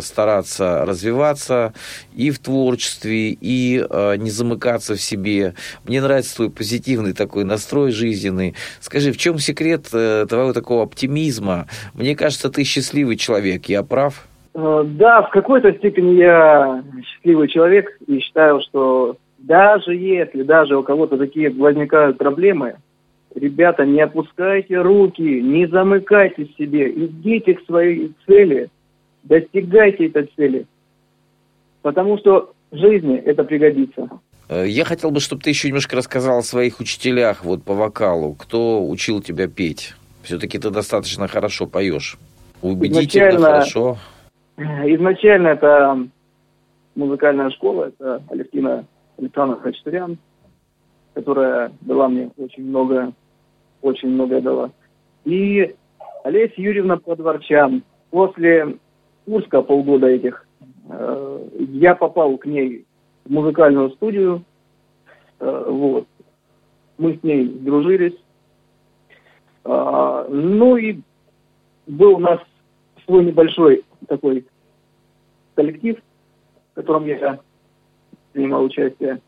стараться 0.00 0.84
развиваться 0.84 1.72
и 2.14 2.30
в 2.30 2.38
творчестве, 2.40 3.36
и 3.40 3.84
не 4.18 4.30
замыкаться 4.30 4.94
в 4.96 5.00
себе. 5.00 5.54
Мне 5.86 6.00
нравится 6.00 6.36
твой 6.36 6.50
позитивный 6.50 7.12
такой 7.12 7.44
настрой 7.44 7.92
жизненный. 7.92 8.54
Скажи, 8.80 9.12
в 9.12 9.16
чем 9.16 9.38
секрет 9.38 9.84
твоего 9.90 10.52
такого 10.52 10.82
оптимизма? 10.82 11.66
Мне 11.94 12.16
кажется, 12.16 12.50
ты 12.50 12.64
счастливый 12.64 13.16
человек, 13.16 13.66
я 13.66 13.82
прав? 13.82 14.26
Да, 14.54 15.22
в 15.22 15.30
какой-то 15.30 15.72
степени 15.74 16.14
я 16.16 16.82
счастливый 17.04 17.48
человек 17.48 17.96
и 18.06 18.18
считаю, 18.18 18.60
что 18.62 19.16
даже 19.38 19.94
если 19.94 20.42
даже 20.42 20.76
у 20.76 20.82
кого-то 20.82 21.16
такие 21.16 21.50
возникают 21.50 22.18
проблемы, 22.18 22.76
ребята, 23.36 23.84
не 23.84 24.00
опускайте 24.00 24.80
руки, 24.80 25.22
не 25.22 25.66
замыкайте 25.66 26.46
в 26.46 26.56
себе, 26.56 26.90
идите 26.90 27.54
к 27.54 27.64
своей 27.66 28.12
цели, 28.26 28.68
достигайте 29.22 30.06
этой 30.06 30.30
цели. 30.36 30.66
Потому 31.82 32.18
что 32.18 32.52
в 32.70 32.76
жизни 32.76 33.16
это 33.16 33.44
пригодится. 33.44 34.08
Э, 34.48 34.66
я 34.66 34.84
хотел 34.84 35.10
бы, 35.10 35.20
чтобы 35.20 35.42
ты 35.42 35.50
еще 35.50 35.68
немножко 35.68 35.96
рассказал 35.96 36.38
о 36.38 36.42
своих 36.42 36.80
учителях 36.80 37.44
вот 37.44 37.62
по 37.62 37.74
вокалу. 37.74 38.34
Кто 38.34 38.86
учил 38.86 39.22
тебя 39.22 39.48
петь? 39.48 39.94
Все-таки 40.22 40.58
ты 40.58 40.70
достаточно 40.70 41.28
хорошо 41.28 41.66
поешь. 41.66 42.18
Убедительно, 42.62 43.28
изначально, 43.28 43.46
хорошо. 43.46 43.98
Изначально 44.56 45.48
это 45.48 46.08
музыкальная 46.94 47.50
школа, 47.50 47.92
это 47.96 48.22
Алевтина 48.30 48.86
Александра 49.18 49.56
Хачатурян, 49.60 50.18
которая 51.14 51.70
дала 51.82 52.08
мне 52.08 52.30
очень 52.36 52.64
много, 52.64 53.12
очень 53.86 54.10
многое 54.10 54.40
дала. 54.40 54.70
И 55.24 55.74
Олеся 56.24 56.54
Юрьевна 56.56 56.96
Подворчан. 56.96 57.82
После 58.10 58.76
Курска 59.24 59.62
полгода 59.62 60.06
этих 60.06 60.46
э, 60.88 61.48
я 61.58 61.94
попал 61.94 62.36
к 62.38 62.46
ней 62.46 62.84
в 63.24 63.30
музыкальную 63.30 63.90
студию. 63.90 64.44
Э, 65.40 65.64
вот. 65.68 66.06
Мы 66.98 67.16
с 67.16 67.22
ней 67.22 67.46
дружились. 67.46 68.16
Э, 69.64 70.26
ну 70.30 70.76
и 70.76 71.00
был 71.86 72.14
у 72.14 72.18
нас 72.18 72.40
свой 73.04 73.24
небольшой 73.24 73.84
такой 74.08 74.46
коллектив, 75.54 75.96
в 76.72 76.74
котором 76.76 77.06
я 77.06 77.40
принимал 78.32 78.64
участие. 78.64 79.20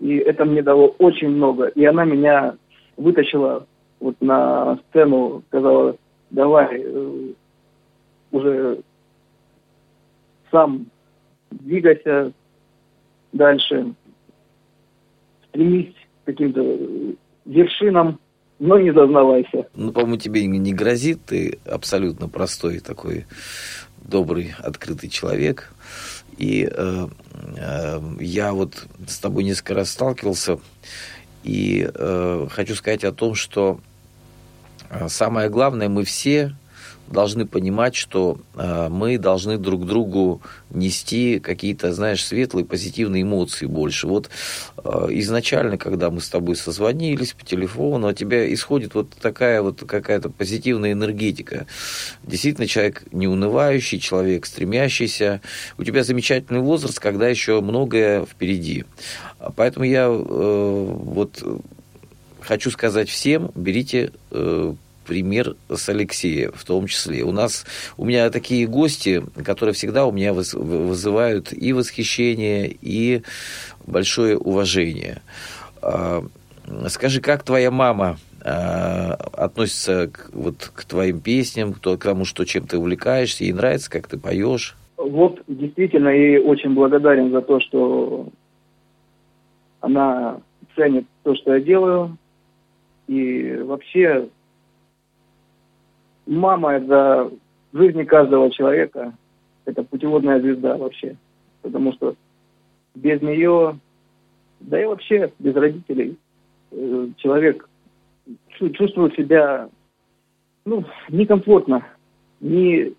И 0.00 0.16
это 0.16 0.44
мне 0.44 0.62
дало 0.62 0.88
очень 0.98 1.28
много. 1.28 1.66
И 1.68 1.84
она 1.84 2.04
меня 2.04 2.56
вытащила 2.96 3.66
вот 4.00 4.16
на 4.20 4.78
сцену, 4.88 5.42
сказала, 5.48 5.96
давай 6.30 6.82
э, 6.82 7.32
уже 8.32 8.80
сам 10.50 10.86
двигайся 11.50 12.32
дальше, 13.32 13.94
стремись 15.48 15.94
к 16.22 16.26
каким-то 16.26 16.60
вершинам, 17.44 18.18
но 18.58 18.78
не 18.78 18.92
зазнавайся. 18.92 19.68
Ну, 19.74 19.92
по-моему, 19.92 20.16
тебе 20.16 20.46
не 20.46 20.72
грозит, 20.72 21.20
ты 21.26 21.58
абсолютно 21.64 22.28
простой 22.28 22.80
такой 22.80 23.26
добрый, 24.02 24.54
открытый 24.58 25.08
человек. 25.08 25.72
И 26.36 26.68
э, 26.70 27.06
э, 27.56 28.00
я 28.20 28.52
вот 28.52 28.86
с 29.06 29.18
тобой 29.18 29.44
несколько 29.44 29.74
раз 29.74 29.90
сталкивался, 29.90 30.58
и 31.44 31.88
э, 31.94 32.46
хочу 32.50 32.74
сказать 32.74 33.04
о 33.04 33.12
том, 33.12 33.34
что 33.34 33.78
э, 34.90 35.08
самое 35.08 35.50
главное, 35.50 35.88
мы 35.88 36.04
все 36.04 36.56
должны 37.08 37.46
понимать, 37.46 37.94
что 37.94 38.38
э, 38.54 38.88
мы 38.88 39.18
должны 39.18 39.58
друг 39.58 39.86
другу 39.86 40.42
нести 40.70 41.38
какие-то, 41.38 41.92
знаешь, 41.92 42.24
светлые, 42.24 42.64
позитивные 42.64 43.22
эмоции 43.22 43.66
больше. 43.66 44.06
Вот 44.06 44.30
э, 44.82 45.06
изначально, 45.10 45.78
когда 45.78 46.10
мы 46.10 46.20
с 46.20 46.28
тобой 46.28 46.56
созвонились 46.56 47.32
по 47.32 47.44
телефону, 47.44 48.08
от 48.08 48.16
тебя 48.16 48.52
исходит 48.52 48.94
вот 48.94 49.10
такая 49.20 49.62
вот 49.62 49.82
какая-то 49.86 50.30
позитивная 50.30 50.92
энергетика. 50.92 51.66
Действительно, 52.22 52.66
человек 52.66 53.04
неунывающий, 53.12 54.00
человек 54.00 54.46
стремящийся. 54.46 55.40
У 55.78 55.84
тебя 55.84 56.04
замечательный 56.04 56.60
возраст, 56.60 56.98
когда 56.98 57.28
еще 57.28 57.60
многое 57.60 58.24
впереди. 58.24 58.84
Поэтому 59.56 59.84
я 59.84 60.06
э, 60.06 60.08
вот 60.08 61.42
хочу 62.40 62.70
сказать 62.70 63.08
всем, 63.08 63.50
берите 63.54 64.12
пример 65.06 65.56
с 65.68 65.88
Алексеем 65.88 66.52
в 66.54 66.64
том 66.64 66.86
числе. 66.86 67.22
У 67.22 67.32
нас, 67.32 67.64
у 67.96 68.04
меня 68.04 68.30
такие 68.30 68.66
гости, 68.66 69.22
которые 69.44 69.74
всегда 69.74 70.06
у 70.06 70.12
меня 70.12 70.32
вызывают 70.32 71.52
и 71.52 71.72
восхищение, 71.72 72.74
и 72.80 73.22
большое 73.86 74.36
уважение. 74.36 75.22
А, 75.82 76.24
скажи, 76.88 77.20
как 77.20 77.42
твоя 77.42 77.70
мама 77.70 78.16
а, 78.42 79.14
относится 79.32 80.08
к, 80.08 80.30
вот, 80.32 80.70
к 80.74 80.84
твоим 80.84 81.20
песням, 81.20 81.74
к 81.74 81.96
тому, 81.96 82.24
что 82.24 82.44
чем 82.44 82.66
ты 82.66 82.78
увлекаешься, 82.78 83.44
ей 83.44 83.52
нравится, 83.52 83.90
как 83.90 84.06
ты 84.06 84.18
поешь? 84.18 84.76
Вот 84.96 85.42
действительно, 85.48 86.08
и 86.08 86.38
очень 86.38 86.74
благодарен 86.74 87.30
за 87.30 87.42
то, 87.42 87.60
что 87.60 88.28
она 89.80 90.40
ценит 90.74 91.06
то, 91.22 91.34
что 91.34 91.54
я 91.54 91.60
делаю. 91.60 92.16
И 93.06 93.56
вообще 93.56 94.28
мама– 96.26 96.72
это 96.74 97.30
в 97.72 97.78
жизни 97.78 98.04
каждого 98.04 98.50
человека, 98.50 99.12
это 99.64 99.82
путеводная 99.82 100.40
звезда 100.40 100.76
вообще. 100.76 101.16
Потому 101.62 101.92
что 101.94 102.14
без 102.94 103.20
нее, 103.22 103.78
да 104.60 104.80
и 104.80 104.84
вообще 104.84 105.32
без 105.38 105.54
родителей, 105.54 106.16
э, 106.70 107.08
человек 107.18 107.68
чувствует 108.58 109.14
себя 109.14 109.68
ну, 110.64 110.84
некомфортно, 111.08 111.86
не, 112.40 112.92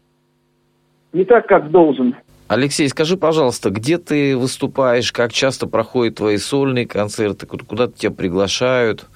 не 1.13 1.25
так, 1.25 1.47
как 1.47 1.71
должен. 1.71 2.15
Алексей, 2.47 2.87
скажи, 2.89 3.17
пожалуйста, 3.17 3.71
где 3.71 3.97
ты 3.97 4.37
выступаешь, 4.37 5.11
как 5.11 5.33
часто 5.33 5.65
проходят 5.65 6.15
твои 6.15 6.37
сольные 6.37 6.85
концерты, 6.85 7.47
куда 7.47 7.87
тебя 7.87 8.11
приглашают? 8.11 9.07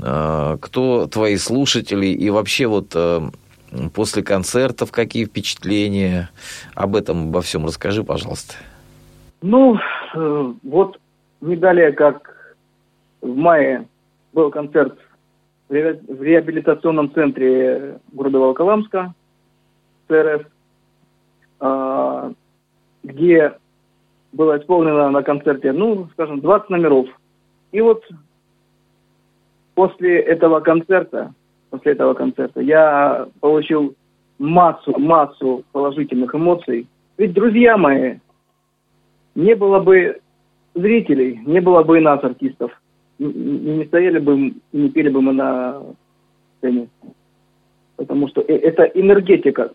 Э, 0.00 0.56
кто 0.60 1.06
твои 1.06 1.36
слушатели 1.36 2.06
и 2.06 2.30
вообще 2.30 2.66
вот 2.66 2.92
э, 2.94 3.20
после 3.94 4.22
концертов 4.22 4.92
какие 4.92 5.24
впечатления? 5.24 6.30
Об 6.74 6.96
этом, 6.96 7.28
обо 7.28 7.40
всем 7.40 7.66
расскажи, 7.66 8.04
пожалуйста. 8.04 8.54
Ну, 9.42 9.76
э, 10.14 10.52
вот 10.62 10.98
не 11.40 11.56
далее, 11.56 11.92
как 11.92 12.56
в 13.20 13.34
мае 13.34 13.86
был 14.32 14.50
концерт 14.50 14.98
в 15.68 16.22
реабилитационном 16.22 17.12
центре 17.12 17.98
города 18.12 18.38
Волоколамска, 18.38 19.12
ЦРФ, 20.08 20.46
где 23.02 23.52
было 24.32 24.58
исполнено 24.58 25.10
на 25.10 25.22
концерте, 25.22 25.72
ну, 25.72 26.08
скажем, 26.12 26.40
20 26.40 26.70
номеров. 26.70 27.08
И 27.72 27.82
вот 27.82 28.02
после 29.78 30.18
этого 30.18 30.58
концерта, 30.58 31.32
после 31.70 31.92
этого 31.92 32.12
концерта 32.12 32.60
я 32.60 33.28
получил 33.38 33.94
массу, 34.40 34.98
массу 34.98 35.62
положительных 35.70 36.34
эмоций. 36.34 36.88
Ведь, 37.16 37.32
друзья 37.32 37.76
мои, 37.76 38.16
не 39.36 39.54
было 39.54 39.78
бы 39.78 40.18
зрителей, 40.74 41.40
не 41.46 41.60
было 41.60 41.84
бы 41.84 41.98
и 41.98 42.00
нас, 42.00 42.24
артистов. 42.24 42.72
Не 43.20 43.84
стояли 43.84 44.18
бы, 44.18 44.54
не 44.72 44.90
пели 44.90 45.10
бы 45.10 45.22
мы 45.22 45.32
на 45.32 45.80
сцене. 46.56 46.88
Потому 47.94 48.26
что 48.26 48.40
э, 48.40 48.56
это 48.56 48.82
энергетика. 48.82 49.70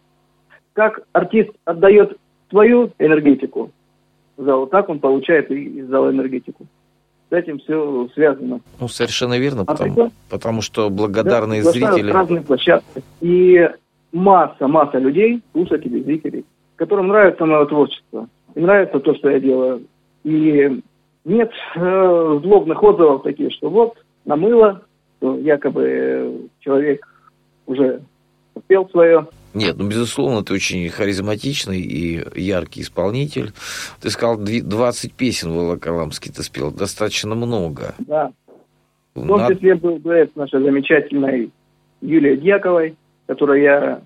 Как 0.74 1.08
артист 1.14 1.52
отдает 1.64 2.18
свою 2.50 2.92
энергетику 3.00 3.72
в 4.36 4.44
зал, 4.44 4.68
так 4.68 4.90
он 4.90 5.00
получает 5.00 5.50
и 5.50 5.64
из 5.64 5.88
зала 5.88 6.12
энергетику 6.12 6.68
с 7.34 7.36
этим 7.36 7.58
все 7.58 8.08
связано. 8.14 8.60
Ну, 8.80 8.88
совершенно 8.88 9.40
верно, 9.40 9.64
а 9.64 9.66
потому, 9.66 10.12
потому 10.30 10.62
что 10.62 10.92
благодарные 10.92 11.64
да, 11.64 11.72
зрители... 11.72 12.12
разные 12.12 12.42
площадки. 12.42 13.02
И 13.22 13.68
масса, 14.12 14.68
масса 14.68 15.00
людей, 15.00 15.42
слушателей, 15.52 16.04
зрителей, 16.04 16.46
которым 16.76 17.08
нравится 17.08 17.44
мое 17.46 17.66
творчество. 17.66 18.30
И 18.54 18.60
нравится 18.60 19.00
то, 19.00 19.16
что 19.16 19.32
я 19.32 19.40
делаю. 19.40 19.82
И 20.24 20.80
нет 21.26 21.52
э, 21.76 22.40
злобных 22.44 22.84
отзывов 22.84 23.24
таких, 23.24 23.52
что 23.54 23.72
вот, 23.72 23.98
намыло, 24.26 24.84
что 25.18 25.36
якобы 25.40 26.50
человек 26.60 27.08
уже 27.66 28.02
успел 28.54 28.88
свое. 28.90 29.26
Нет, 29.54 29.76
ну, 29.78 29.88
безусловно, 29.88 30.44
ты 30.44 30.54
очень 30.54 30.90
харизматичный 30.90 31.80
и 31.80 32.24
яркий 32.40 32.82
исполнитель. 32.82 33.52
Ты 34.02 34.10
сказал, 34.10 34.38
20 34.38 35.14
песен 35.14 35.52
Волоколамский 35.52 36.32
ты 36.32 36.44
спел, 36.44 36.72
достаточно 36.72 37.36
много. 37.36 37.96
Да. 38.00 38.32
В 39.14 39.28
том 39.28 39.48
числе 39.54 39.76
был 39.76 40.00
дуэт 40.00 40.36
нашей 40.36 40.64
замечательной 40.64 41.52
Юлией 42.02 42.38
Дьяковой, 42.38 42.96
которой 43.28 43.62
я 43.62 44.02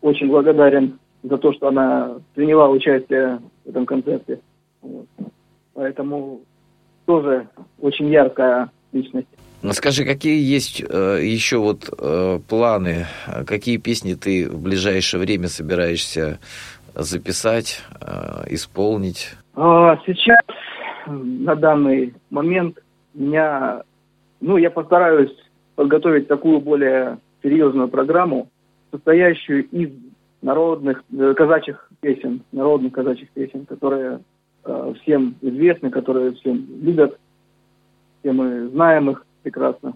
очень 0.00 0.28
благодарен 0.28 0.98
за 1.22 1.36
то, 1.36 1.52
что 1.52 1.68
она 1.68 2.16
приняла 2.34 2.68
участие 2.68 3.40
в 3.64 3.70
этом 3.70 3.86
концерте. 3.86 4.40
Вот. 4.80 5.06
Поэтому 5.74 6.40
тоже 7.06 7.48
очень 7.80 8.08
яркая 8.08 8.70
личность. 8.92 9.28
Ну, 9.62 9.72
скажи, 9.74 10.04
какие 10.04 10.42
есть 10.42 10.82
э, 10.82 11.20
еще 11.22 11.58
вот 11.58 11.88
э, 11.96 12.40
планы, 12.48 13.06
какие 13.46 13.76
песни 13.76 14.14
ты 14.14 14.50
в 14.50 14.60
ближайшее 14.60 15.20
время 15.20 15.46
собираешься 15.46 16.40
записать, 16.96 17.80
э, 18.00 18.44
исполнить? 18.50 19.34
А, 19.54 19.96
сейчас, 20.04 20.40
на 21.06 21.54
данный 21.54 22.12
момент, 22.30 22.82
меня, 23.14 23.82
ну, 24.40 24.56
я 24.56 24.68
постараюсь 24.68 25.32
подготовить 25.76 26.26
такую 26.26 26.60
более 26.60 27.18
серьезную 27.44 27.86
программу, 27.86 28.48
состоящую 28.90 29.66
из 29.68 29.90
народных 30.42 31.04
казачьих 31.36 31.88
песен, 32.00 32.42
народных 32.50 32.92
казачьих 32.92 33.28
песен, 33.30 33.64
которые 33.66 34.18
всем 35.02 35.36
известны, 35.40 35.90
которые 35.90 36.32
всем 36.32 36.66
любят, 36.82 37.16
все 38.20 38.32
мы 38.32 38.68
знаем 38.68 39.10
их 39.10 39.24
прекрасно. 39.42 39.94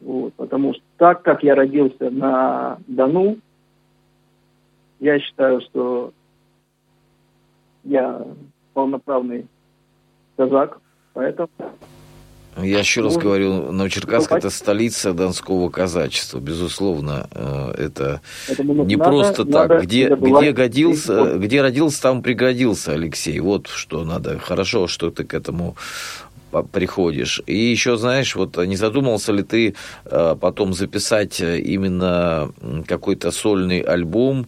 Вот, 0.00 0.32
потому 0.34 0.74
что 0.74 0.82
так 0.96 1.22
как 1.22 1.42
я 1.42 1.54
родился 1.54 2.10
на 2.10 2.78
Дону, 2.86 3.38
я 5.00 5.18
считаю, 5.18 5.60
что 5.60 6.12
я 7.84 8.22
полноправный 8.74 9.46
казак, 10.36 10.80
поэтому... 11.14 11.48
Я 12.60 12.80
еще 12.80 13.02
раз 13.02 13.16
говорю, 13.16 13.70
Новочеркасск– 13.70 14.32
это 14.32 14.50
столица 14.50 15.12
донского 15.12 15.68
казачества. 15.68 16.40
Безусловно, 16.40 17.28
э, 17.30 17.70
это 17.78 18.20
Поэтому 18.48 18.84
не 18.84 18.96
надо, 18.96 19.10
просто 19.10 19.44
надо 19.44 19.68
так. 19.68 19.82
Где, 19.84 20.08
где, 20.08 20.52
годился, 20.52 21.38
где 21.38 21.62
родился, 21.62 22.02
там 22.02 22.20
пригодился, 22.20 22.92
Алексей. 22.92 23.38
Вот 23.38 23.68
что 23.68 24.04
надо. 24.04 24.40
Хорошо, 24.40 24.88
что 24.88 25.12
ты 25.12 25.22
к 25.22 25.34
этому 25.34 25.76
приходишь. 26.72 27.42
И 27.46 27.56
еще, 27.56 27.96
знаешь, 27.96 28.36
вот 28.36 28.56
не 28.56 28.76
задумался 28.76 29.32
ли 29.32 29.42
ты 29.42 29.74
э, 30.04 30.34
потом 30.40 30.72
записать 30.72 31.40
э, 31.40 31.58
именно 31.58 32.50
какой-то 32.86 33.30
сольный 33.30 33.80
альбом 33.80 34.46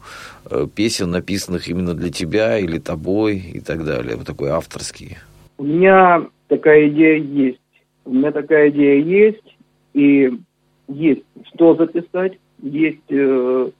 э, 0.50 0.66
песен, 0.74 1.10
написанных 1.10 1.68
именно 1.68 1.94
для 1.94 2.10
тебя 2.10 2.58
или 2.58 2.78
тобой 2.78 3.38
и 3.38 3.60
так 3.60 3.84
далее, 3.84 4.16
вот 4.16 4.26
такой 4.26 4.50
авторский? 4.50 5.18
У 5.58 5.64
меня 5.64 6.26
такая 6.48 6.88
идея 6.88 7.18
есть. 7.18 7.58
У 8.04 8.14
меня 8.14 8.32
такая 8.32 8.70
идея 8.70 9.02
есть, 9.02 9.56
и 9.94 10.32
есть 10.88 11.22
что 11.52 11.74
записать, 11.74 12.38
есть, 12.62 13.10
э, 13.10 13.70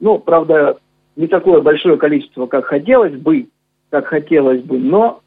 ну, 0.00 0.18
правда, 0.18 0.78
не 1.16 1.26
такое 1.26 1.60
большое 1.60 1.96
количество, 1.96 2.46
как 2.46 2.66
хотелось 2.66 3.14
бы, 3.14 3.48
как 3.90 4.06
хотелось 4.06 4.62
бы, 4.62 4.78
но 4.78 5.20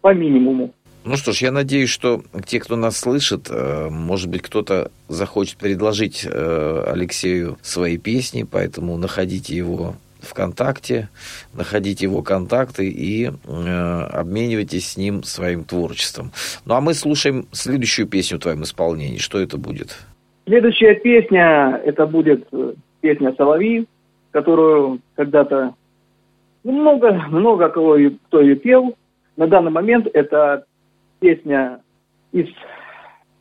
по 0.00 0.14
минимуму. 0.14 0.72
Ну 1.02 1.16
что 1.16 1.32
ж, 1.32 1.38
я 1.38 1.50
надеюсь, 1.50 1.88
что 1.88 2.20
те, 2.44 2.60
кто 2.60 2.76
нас 2.76 2.98
слышит, 2.98 3.48
э, 3.50 3.88
может 3.90 4.28
быть, 4.28 4.42
кто-то 4.42 4.90
захочет 5.08 5.56
предложить 5.56 6.26
э, 6.30 6.84
Алексею 6.86 7.56
свои 7.62 7.96
песни, 7.96 8.46
поэтому 8.50 8.98
находите 8.98 9.56
его 9.56 9.94
ВКонтакте, 10.20 11.08
находите 11.54 12.04
его 12.04 12.22
контакты 12.22 12.90
и 12.90 13.28
э, 13.28 13.30
обменивайтесь 14.12 14.92
с 14.92 14.96
ним 14.98 15.22
своим 15.22 15.64
творчеством. 15.64 16.32
Ну 16.66 16.74
а 16.74 16.82
мы 16.82 16.92
слушаем 16.92 17.46
следующую 17.52 18.06
песню 18.06 18.36
в 18.36 18.42
твоем 18.42 18.62
исполнении. 18.62 19.16
Что 19.16 19.40
это 19.40 19.56
будет? 19.56 19.96
Следующая 20.44 20.96
песня, 20.96 21.80
это 21.82 22.06
будет 22.06 22.46
песня 23.00 23.32
«Соловьи», 23.38 23.86
которую 24.32 25.00
когда-то 25.16 25.74
много, 26.62 27.12
много 27.30 27.70
кого, 27.70 27.96
кто 28.26 28.42
ее 28.42 28.56
пел. 28.56 28.94
На 29.36 29.46
данный 29.46 29.70
момент 29.70 30.06
это 30.12 30.64
песня 31.20 31.80
из 32.32 32.46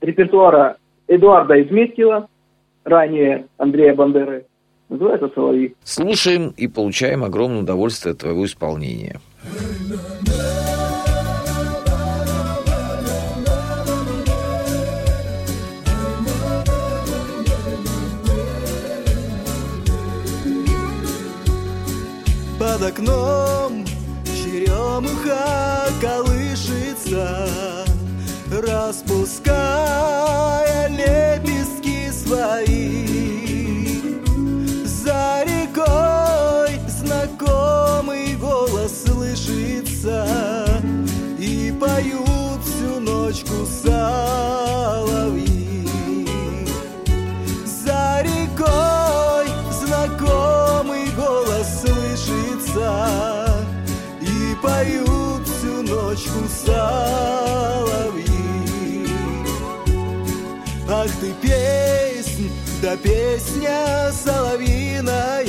репертуара 0.01 0.77
Эдуарда 1.07 1.61
Изметьева, 1.63 2.29
ранее 2.83 3.47
Андрея 3.57 3.95
Бандеры. 3.95 4.45
Называется 4.89 5.29
«Соловьи». 5.35 5.75
Слушаем 5.83 6.53
и 6.57 6.67
получаем 6.67 7.23
огромное 7.23 7.61
удовольствие 7.61 8.13
от 8.13 8.19
твоего 8.19 8.45
исполнения. 8.45 9.19
Под 22.59 22.81
окном 22.81 23.85
черемуха 24.25 25.87
колышется, 26.01 27.47
Распуская 28.67 29.57
лепестки 30.89 32.11
свои. 32.11 33.05
За 34.85 35.43
рекой 35.45 36.79
знакомый 36.87 38.35
голос 38.35 39.03
слышится, 39.05 40.27
И 41.39 41.73
поют 41.79 42.61
всю 42.65 42.99
ночку 42.99 43.65
соловьи. 43.65 45.59
поют 54.61 55.47
всю 55.47 55.81
ночку 55.81 56.47
соловьи. 56.47 57.48
Ах 61.01 61.11
ты 61.21 61.31
песнь, 61.41 62.51
да 62.81 62.97
песня 62.97 64.11
соловьиная, 64.11 65.45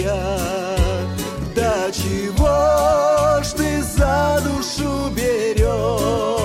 да 1.57 1.91
чего 1.91 3.43
ж 3.43 3.49
ты 3.57 3.83
за 3.83 4.41
душу 4.45 5.11
берешь? 5.11 6.40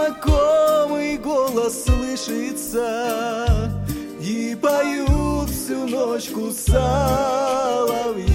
Знакомый 0.00 1.18
голос 1.18 1.84
слышится, 1.84 3.70
и 4.20 4.56
поют 4.60 5.50
всю 5.50 5.86
ночку 5.86 6.50
соловьи. 6.50 8.29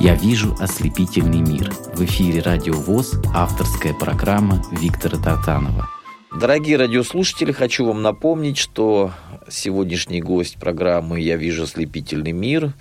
Я 0.00 0.14
вижу 0.14 0.56
ослепительный 0.58 1.42
мир. 1.42 1.70
В 1.92 2.02
эфире 2.06 2.40
Радио 2.40 2.72
ВОЗ, 2.72 3.20
авторская 3.34 3.92
программа 3.92 4.64
Виктора 4.72 5.18
Татанова. 5.18 5.90
Дорогие 6.40 6.78
радиослушатели, 6.78 7.52
хочу 7.52 7.84
вам 7.84 8.00
напомнить, 8.00 8.56
что 8.56 9.10
сегодняшний 9.46 10.22
гость 10.22 10.56
программы 10.56 11.20
«Я 11.20 11.36
вижу 11.36 11.64
ослепительный 11.64 12.32
мир» 12.32 12.72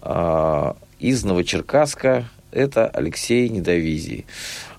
а, 0.00 0.74
из 0.98 1.22
Новочеркасска. 1.22 2.24
Это 2.50 2.88
Алексей 2.88 3.50
Недовизий. 3.50 4.24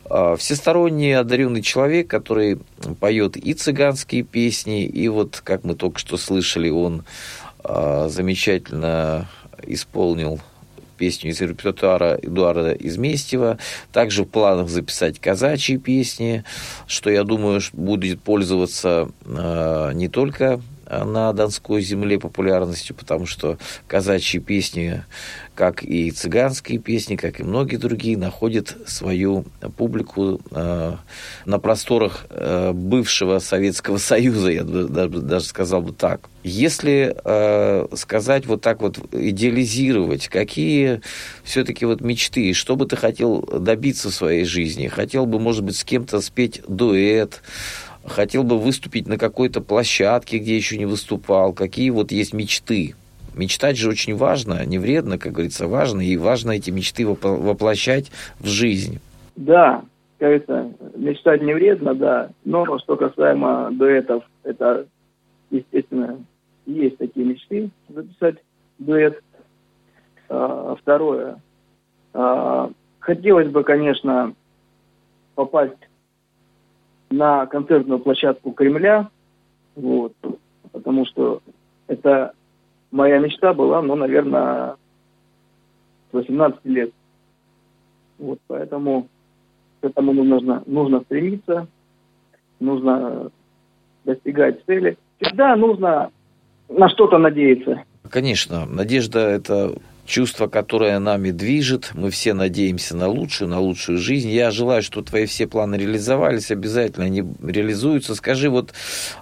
А, 0.10 0.38
всесторонне 0.38 1.20
одаренный 1.20 1.62
человек, 1.62 2.08
который 2.08 2.58
поет 3.00 3.38
и 3.38 3.54
цыганские 3.54 4.24
песни, 4.24 4.86
и 4.86 5.08
вот, 5.08 5.40
как 5.44 5.64
мы 5.64 5.76
только 5.76 6.00
что 6.00 6.18
слышали, 6.18 6.72
он 6.72 7.04
а, 7.64 8.10
замечательно 8.10 9.30
исполнил 9.68 10.40
песню 11.00 11.32
из 11.32 11.42
репертуара 11.42 12.20
Эдуарда 12.22 12.74
Изместьева. 12.74 13.58
Также 13.92 14.24
в 14.24 14.28
планах 14.28 14.70
записать 14.70 15.20
казачьи 15.20 15.78
песни, 15.78 16.44
что, 16.86 17.10
я 17.10 17.24
думаю, 17.24 17.62
будет 17.74 18.22
пользоваться 18.22 19.10
не 19.26 20.10
только 20.10 20.62
на 20.90 21.34
Донской 21.34 21.82
земле 21.82 22.20
популярностью, 22.20 22.96
потому 22.96 23.26
что 23.26 23.58
казачьи 23.88 24.40
песни, 24.40 25.04
как 25.56 25.84
и 25.84 26.12
цыганские 26.12 26.80
песни, 26.80 27.16
как 27.16 27.40
и 27.40 27.44
многие 27.44 27.76
другие, 27.76 28.18
находят 28.18 28.78
свою 28.88 29.46
публику 29.78 30.42
э, 30.52 30.96
на 31.46 31.60
просторах 31.60 32.26
э, 32.30 32.72
бывшего 32.74 33.40
Советского 33.40 33.98
Союза, 33.98 34.50
я 34.50 34.64
даже, 34.64 35.46
сказал 35.46 35.82
бы 35.82 35.94
так. 35.94 36.30
Если 36.44 37.16
э, 37.24 37.88
сказать 37.96 38.46
вот 38.46 38.62
так 38.62 38.82
вот, 38.82 38.98
идеализировать, 39.12 40.30
какие 40.30 41.02
все-таки 41.44 41.86
вот 41.86 42.00
мечты, 42.02 42.54
что 42.54 42.78
бы 42.78 42.86
ты 42.86 42.96
хотел 42.96 43.42
добиться 43.42 44.10
в 44.10 44.14
своей 44.14 44.46
жизни? 44.46 44.88
Хотел 44.88 45.26
бы, 45.26 45.40
может 45.40 45.64
быть, 45.64 45.76
с 45.76 45.84
кем-то 45.84 46.22
спеть 46.22 46.62
дуэт, 46.68 47.42
хотел 48.06 48.44
бы 48.44 48.58
выступить 48.58 49.08
на 49.08 49.18
какой-то 49.18 49.62
площадке, 49.62 50.40
где 50.40 50.56
еще 50.56 50.78
не 50.78 50.86
выступал, 50.86 51.54
какие 51.54 51.90
вот 51.90 52.12
есть 52.12 52.34
мечты. 52.34 52.96
Мечтать 53.36 53.78
же 53.78 53.90
очень 53.90 54.16
важно, 54.16 54.66
не 54.66 54.80
вредно, 54.80 55.18
как 55.18 55.34
говорится, 55.34 55.68
важно, 55.68 56.02
и 56.02 56.18
важно 56.18 56.52
эти 56.52 56.72
мечты 56.72 57.08
воплощать 57.08 58.12
в 58.40 58.48
жизнь. 58.48 59.00
Да, 59.36 59.84
кажется, 60.18 60.74
мечтать 60.96 61.42
не 61.42 61.54
вредно, 61.54 61.96
да, 61.96 62.30
но 62.44 62.80
что 62.80 62.98
касаемо 62.98 63.70
дуэтов, 63.72 64.24
это, 64.44 64.88
естественно, 65.52 66.20
есть 66.66 66.98
такие 66.98 67.26
мечты 67.26 67.70
записать 67.88 68.36
дуэт. 68.78 69.22
А, 70.28 70.76
второе, 70.80 71.42
а, 72.14 72.72
хотелось 73.00 73.50
бы, 73.50 73.64
конечно, 73.64 74.34
попасть 75.36 75.89
на 77.10 77.46
концертную 77.48 78.00
площадку 78.00 78.52
Кремля, 78.52 79.10
вот, 79.76 80.14
потому 80.72 81.06
что 81.06 81.42
это 81.88 82.34
моя 82.92 83.20
мечта 83.20 83.54
была, 83.54 83.82
ну, 83.82 83.96
наверное, 83.96 84.76
с 86.12 86.14
18 86.14 86.60
лет. 86.66 86.92
Вот, 88.18 88.40
поэтому 88.48 89.08
к 89.82 89.86
этому 89.86 90.14
нужно, 90.14 90.64
нужно 90.66 91.02
стремиться, 91.02 91.68
нужно 92.60 93.32
достигать 94.04 94.64
цели. 94.66 94.98
Всегда 95.20 95.56
нужно 95.56 96.12
на 96.68 96.90
что-то 96.90 97.18
надеяться. 97.18 97.84
Конечно, 98.10 98.66
надежда– 98.66 99.20
это 99.20 99.74
чувство, 100.10 100.48
которое 100.48 101.00
нами 101.00 101.32
движет. 101.32 101.92
Мы 101.94 102.10
все 102.10 102.34
надеемся 102.34 102.98
на 102.98 103.08
лучшую, 103.08 103.50
на 103.50 103.60
лучшую 103.60 104.00
жизнь. 104.00 104.30
Я 104.30 104.52
желаю, 104.52 104.82
что 104.82 105.02
твои 105.02 105.26
все 105.26 105.48
планы 105.48 105.76
реализовались, 105.76 106.52
обязательно 106.52 107.06
они 107.06 107.24
реализуются. 107.42 108.16
Скажи, 108.16 108.50
вот 108.50 108.74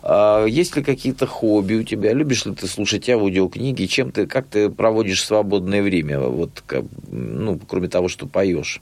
а, 0.02 0.46
есть 0.46 0.76
ли 0.76 0.84
какие-то 0.84 1.28
хобби 1.28 1.76
у 1.76 1.84
тебя? 1.84 2.14
Любишь 2.14 2.46
ли 2.46 2.56
ты 2.56 2.66
слушать 2.68 3.10
аудиокниги? 3.10 3.86
Чем 3.86 4.12
ты, 4.12 4.26
как 4.26 4.48
ты 4.48 4.70
проводишь 4.70 5.24
свободное 5.24 5.84
время? 5.84 6.20
Вот, 6.20 6.64
ну, 7.12 7.60
кроме 7.68 7.90
того, 7.90 8.08
что 8.08 8.26
поешь. 8.26 8.82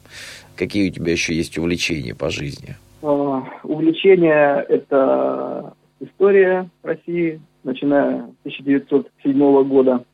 Какие 0.56 0.90
у 0.90 0.94
тебя 0.94 1.12
еще 1.12 1.34
есть 1.34 1.58
увлечения 1.58 2.14
по 2.14 2.30
жизни? 2.30 2.76
А, 3.02 3.44
увлечения– 3.64 4.64
это 4.70 5.74
история 6.00 6.70
России, 6.84 7.42
начиная 7.64 8.28
с 8.46 8.60
1907 8.62 9.64
года 9.64 10.06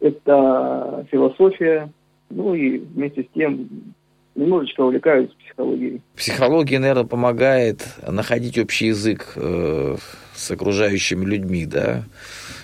это 0.00 1.06
философия, 1.10 1.90
ну 2.30 2.54
и 2.54 2.78
вместе 2.78 3.22
с 3.22 3.26
тем 3.34 3.68
немножечко 4.34 4.82
увлекаюсь 4.82 5.30
психологией. 5.44 6.00
Психология, 6.16 6.78
наверное, 6.78 7.04
помогает 7.04 7.86
находить 8.06 8.58
общий 8.58 8.86
язык 8.86 9.32
э, 9.36 9.96
с 10.34 10.50
окружающими 10.50 11.24
людьми, 11.24 11.66
да? 11.66 12.04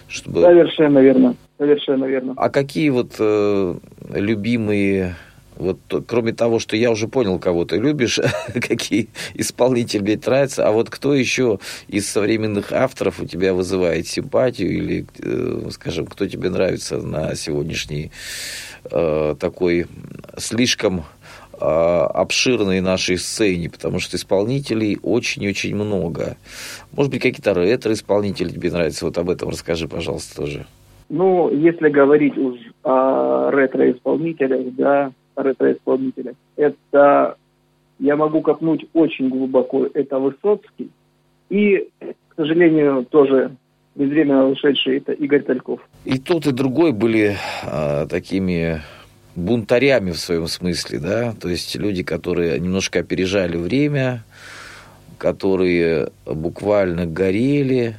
Чтобы... 0.08 0.42
Совершенно 0.42 1.00
верно. 1.00 1.34
Совершенно 1.58 2.04
верно. 2.04 2.34
А 2.36 2.50
какие 2.50 2.90
вот 2.90 3.16
э, 3.18 3.74
любимые 4.14 5.16
вот 5.56 5.78
кроме 6.06 6.32
того, 6.32 6.58
что 6.58 6.76
я 6.76 6.90
уже 6.90 7.08
понял, 7.08 7.38
кого 7.38 7.64
ты 7.64 7.76
любишь, 7.76 8.20
какие 8.54 9.08
исполнители 9.34 9.94
тебе 9.94 10.18
нравятся, 10.24 10.66
а 10.66 10.72
вот 10.72 10.90
кто 10.90 11.14
еще 11.14 11.58
из 11.88 12.08
современных 12.08 12.72
авторов 12.72 13.20
у 13.20 13.26
тебя 13.26 13.54
вызывает 13.54 14.06
симпатию 14.06 14.72
или, 14.72 15.06
э, 15.18 15.70
скажем, 15.70 16.06
кто 16.06 16.26
тебе 16.26 16.50
нравится 16.50 16.98
на 16.98 17.34
сегодняшней 17.34 18.10
э, 18.90 19.34
такой 19.38 19.86
слишком 20.36 21.04
э, 21.52 21.56
обширной 21.58 22.80
нашей 22.80 23.18
сцене, 23.18 23.70
потому 23.70 24.00
что 24.00 24.16
исполнителей 24.16 24.98
очень-очень 25.02 25.74
много. 25.74 26.36
Может 26.92 27.12
быть, 27.12 27.22
какие-то 27.22 27.54
ретро-исполнители 27.54 28.50
тебе 28.50 28.70
нравятся? 28.70 29.06
Вот 29.06 29.16
об 29.18 29.30
этом 29.30 29.50
расскажи, 29.50 29.88
пожалуйста, 29.88 30.36
тоже. 30.36 30.66
Ну, 31.08 31.50
если 31.50 31.90
говорить 31.90 32.36
уж 32.38 32.58
о 32.82 33.50
ретро-исполнителях, 33.50 34.74
да, 34.74 35.12
ретро-исполнителя. 35.36 36.34
Это, 36.56 37.36
я 37.98 38.16
могу 38.16 38.40
копнуть 38.42 38.86
очень 38.92 39.28
глубоко, 39.28 39.86
это 39.92 40.18
Высоцкий. 40.18 40.90
И, 41.50 41.88
к 42.00 42.34
сожалению, 42.36 43.04
тоже 43.04 43.56
безвременно 43.94 44.48
ушедший, 44.48 44.98
это 44.98 45.12
Игорь 45.12 45.42
Тальков. 45.42 45.80
И 46.04 46.18
тот, 46.18 46.46
и 46.46 46.52
другой 46.52 46.92
были 46.92 47.36
а, 47.64 48.06
такими 48.06 48.82
бунтарями 49.36 50.12
в 50.12 50.18
своем 50.18 50.46
смысле, 50.46 50.98
да, 50.98 51.32
то 51.32 51.48
есть 51.48 51.74
люди, 51.76 52.02
которые 52.02 52.58
немножко 52.58 53.00
опережали 53.00 53.56
время, 53.56 54.24
которые 55.18 56.10
буквально 56.26 57.06
горели 57.06 57.96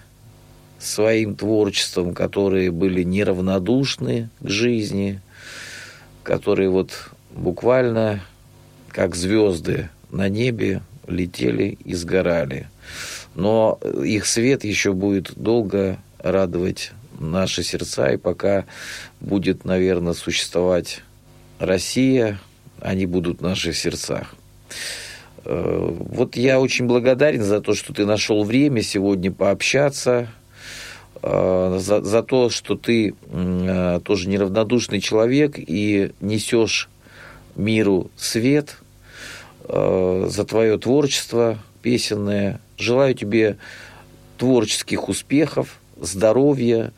своим 0.79 1.35
творчеством, 1.35 2.13
которые 2.13 2.71
были 2.71 3.03
неравнодушны 3.03 4.29
к 4.39 4.49
жизни, 4.49 5.19
которые 6.23 6.69
вот 6.69 7.11
буквально 7.35 8.21
как 8.89 9.15
звезды 9.15 9.89
на 10.09 10.29
небе 10.29 10.81
летели 11.07 11.77
и 11.83 11.93
сгорали. 11.93 12.67
Но 13.35 13.79
их 14.03 14.25
свет 14.25 14.63
еще 14.63 14.93
будет 14.93 15.33
долго 15.35 15.99
радовать 16.19 16.91
наши 17.19 17.63
сердца, 17.63 18.11
и 18.11 18.17
пока 18.17 18.65
будет, 19.19 19.65
наверное, 19.65 20.13
существовать 20.13 21.01
Россия, 21.59 22.39
они 22.81 23.05
будут 23.05 23.39
в 23.39 23.43
наших 23.43 23.75
сердцах. 23.75 24.35
Э, 25.43 25.89
вот 25.91 26.35
я 26.35 26.59
очень 26.59 26.85
благодарен 26.87 27.43
за 27.43 27.61
то, 27.61 27.73
что 27.73 27.93
ты 27.93 28.05
нашел 28.05 28.43
время 28.43 28.81
сегодня 28.81 29.31
пообщаться, 29.31 30.27
э, 31.21 31.77
за, 31.79 32.01
за 32.01 32.23
то, 32.23 32.49
что 32.49 32.75
ты 32.75 33.13
э, 33.27 33.99
тоже 34.03 34.29
неравнодушный 34.29 34.99
человек 34.99 35.55
и 35.57 36.11
несешь 36.21 36.89
миру 37.55 38.11
свет, 38.15 38.77
э, 39.63 40.27
за 40.29 40.45
твое 40.45 40.77
творчество 40.77 41.57
песенное. 41.81 42.59
Желаю 42.77 43.13
тебе 43.13 43.57
творческих 44.37 45.07
успехов, 45.07 45.79
здоровья 45.99 46.91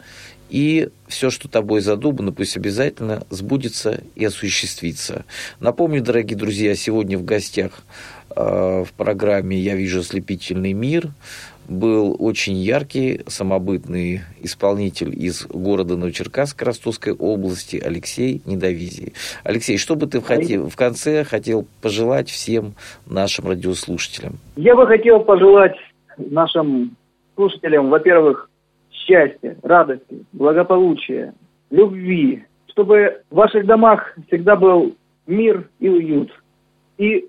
и 0.50 0.90
все, 1.08 1.30
что 1.30 1.50
тобой 1.50 1.82
задумано, 1.82 2.32
пусть 2.32 2.56
обязательно 2.56 3.26
сбудется 3.30 4.02
и 4.16 4.26
осуществится. 4.26 5.26
Напомню, 5.60 6.02
дорогие 6.02 6.38
друзья, 6.38 6.74
сегодня 6.76 7.18
в 7.18 7.26
гостях 7.26 7.84
э, 8.36 8.84
в 8.88 8.94
программе 8.94 9.60
«Я 9.60 9.76
вижу 9.76 10.00
ослепительный 10.00 10.74
мир» 10.74 11.12
был 11.68 12.16
очень 12.20 12.56
яркий, 12.56 13.22
самобытный 13.28 14.22
исполнитель 14.42 15.14
из 15.14 15.46
города 15.48 15.98
Новочеркасск 15.98 16.62
Ростовской 16.62 17.14
области 17.14 17.82
Алексей 17.84 18.42
Недовизий. 18.46 19.14
Алексей, 19.44 19.78
что 19.78 19.96
бы 19.96 20.08
ты 20.08 20.22
хотел, 20.22 20.70
в 20.70 20.76
конце 20.76 21.24
хотел 21.24 21.68
пожелать 21.82 22.30
всем 22.30 22.74
нашим 23.06 23.48
радиослушателям? 23.48 24.38
Я 24.56 24.76
бы 24.76 24.88
хотел 24.88 25.20
пожелать 25.22 25.76
нашим 26.18 26.96
слушателям, 27.36 27.90
во-первых, 27.90 28.50
счастья, 28.92 29.58
радости, 29.64 30.26
благополучия, 30.34 31.34
любви, 31.70 32.44
чтобы 32.68 33.22
в 33.30 33.36
ваших 33.36 33.66
домах 33.66 34.16
всегда 34.28 34.56
был 34.56 34.96
мир 35.26 35.70
и 35.80 35.90
уют. 35.90 36.32
И 36.98 37.26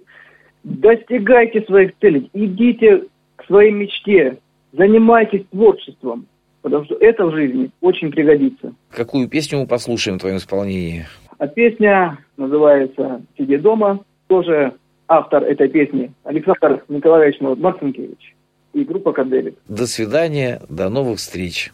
достигайте 0.65 1.63
своих 1.63 1.93
целей, 2.01 2.31
идите 2.33 3.05
своей 3.49 3.73
мечте, 3.73 4.39
занимайтесь 4.73 5.45
творчеством, 5.51 6.27
потому 6.63 6.85
что 6.85 6.95
это 6.97 7.27
в 7.27 7.35
жизни 7.35 7.71
очень 7.81 8.11
пригодится. 8.11 8.75
Какую 8.91 9.29
песню 9.29 9.59
мы 9.59 9.67
послушаем 9.67 10.19
в 10.19 10.21
твоем 10.21 10.37
исполнении? 10.37 11.07
А 11.39 11.47
песня 11.47 12.19
называется 12.37 13.23
«Сиди 13.37 13.57
дома». 13.57 14.01
Тоже 14.29 14.75
автор 15.09 15.43
этой 15.43 15.69
песни 15.69 16.13
Александр 16.25 16.85
Николаевич 16.89 17.41
Марцинкевич 17.41 18.35
и 18.75 18.85
группа 18.85 19.13
«Каделик». 19.13 19.57
До 19.67 19.87
свидания, 19.87 20.61
до 20.69 20.91
новых 20.91 21.19
встреч. 21.19 21.73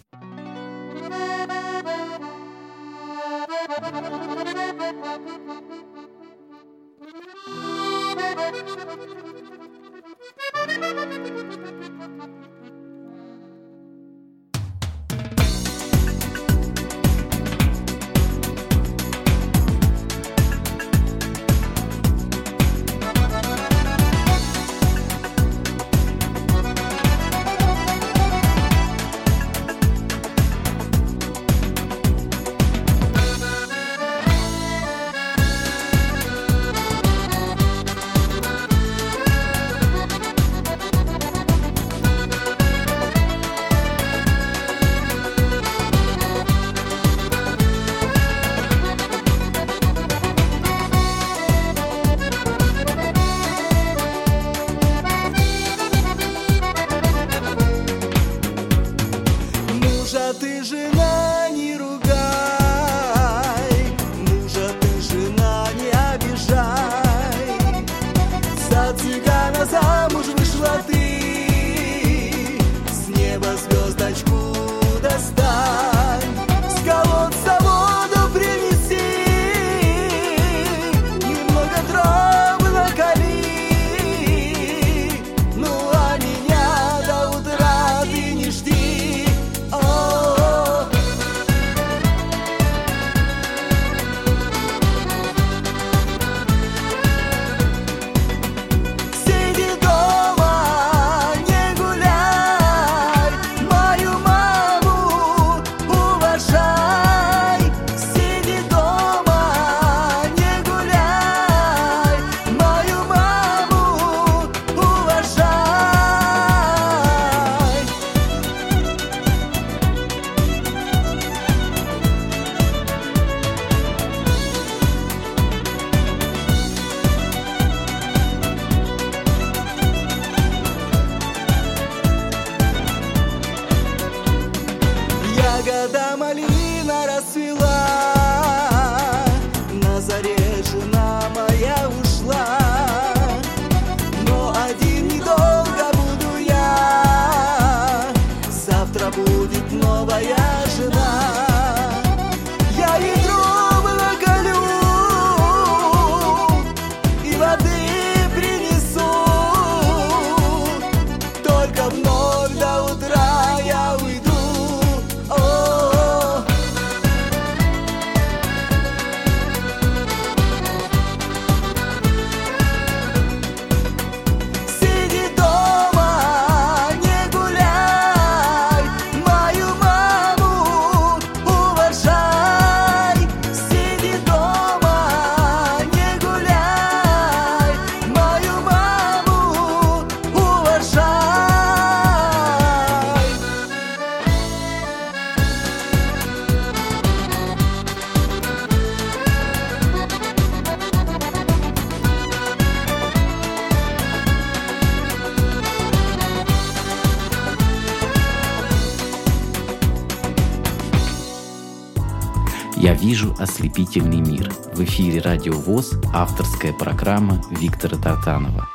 «Радио 215.45 215.61
ВОЗ» 215.61 215.93
авторская 216.15 216.73
программа 216.73 217.39
Виктора 217.51 217.99
Тартанова. 217.99 218.67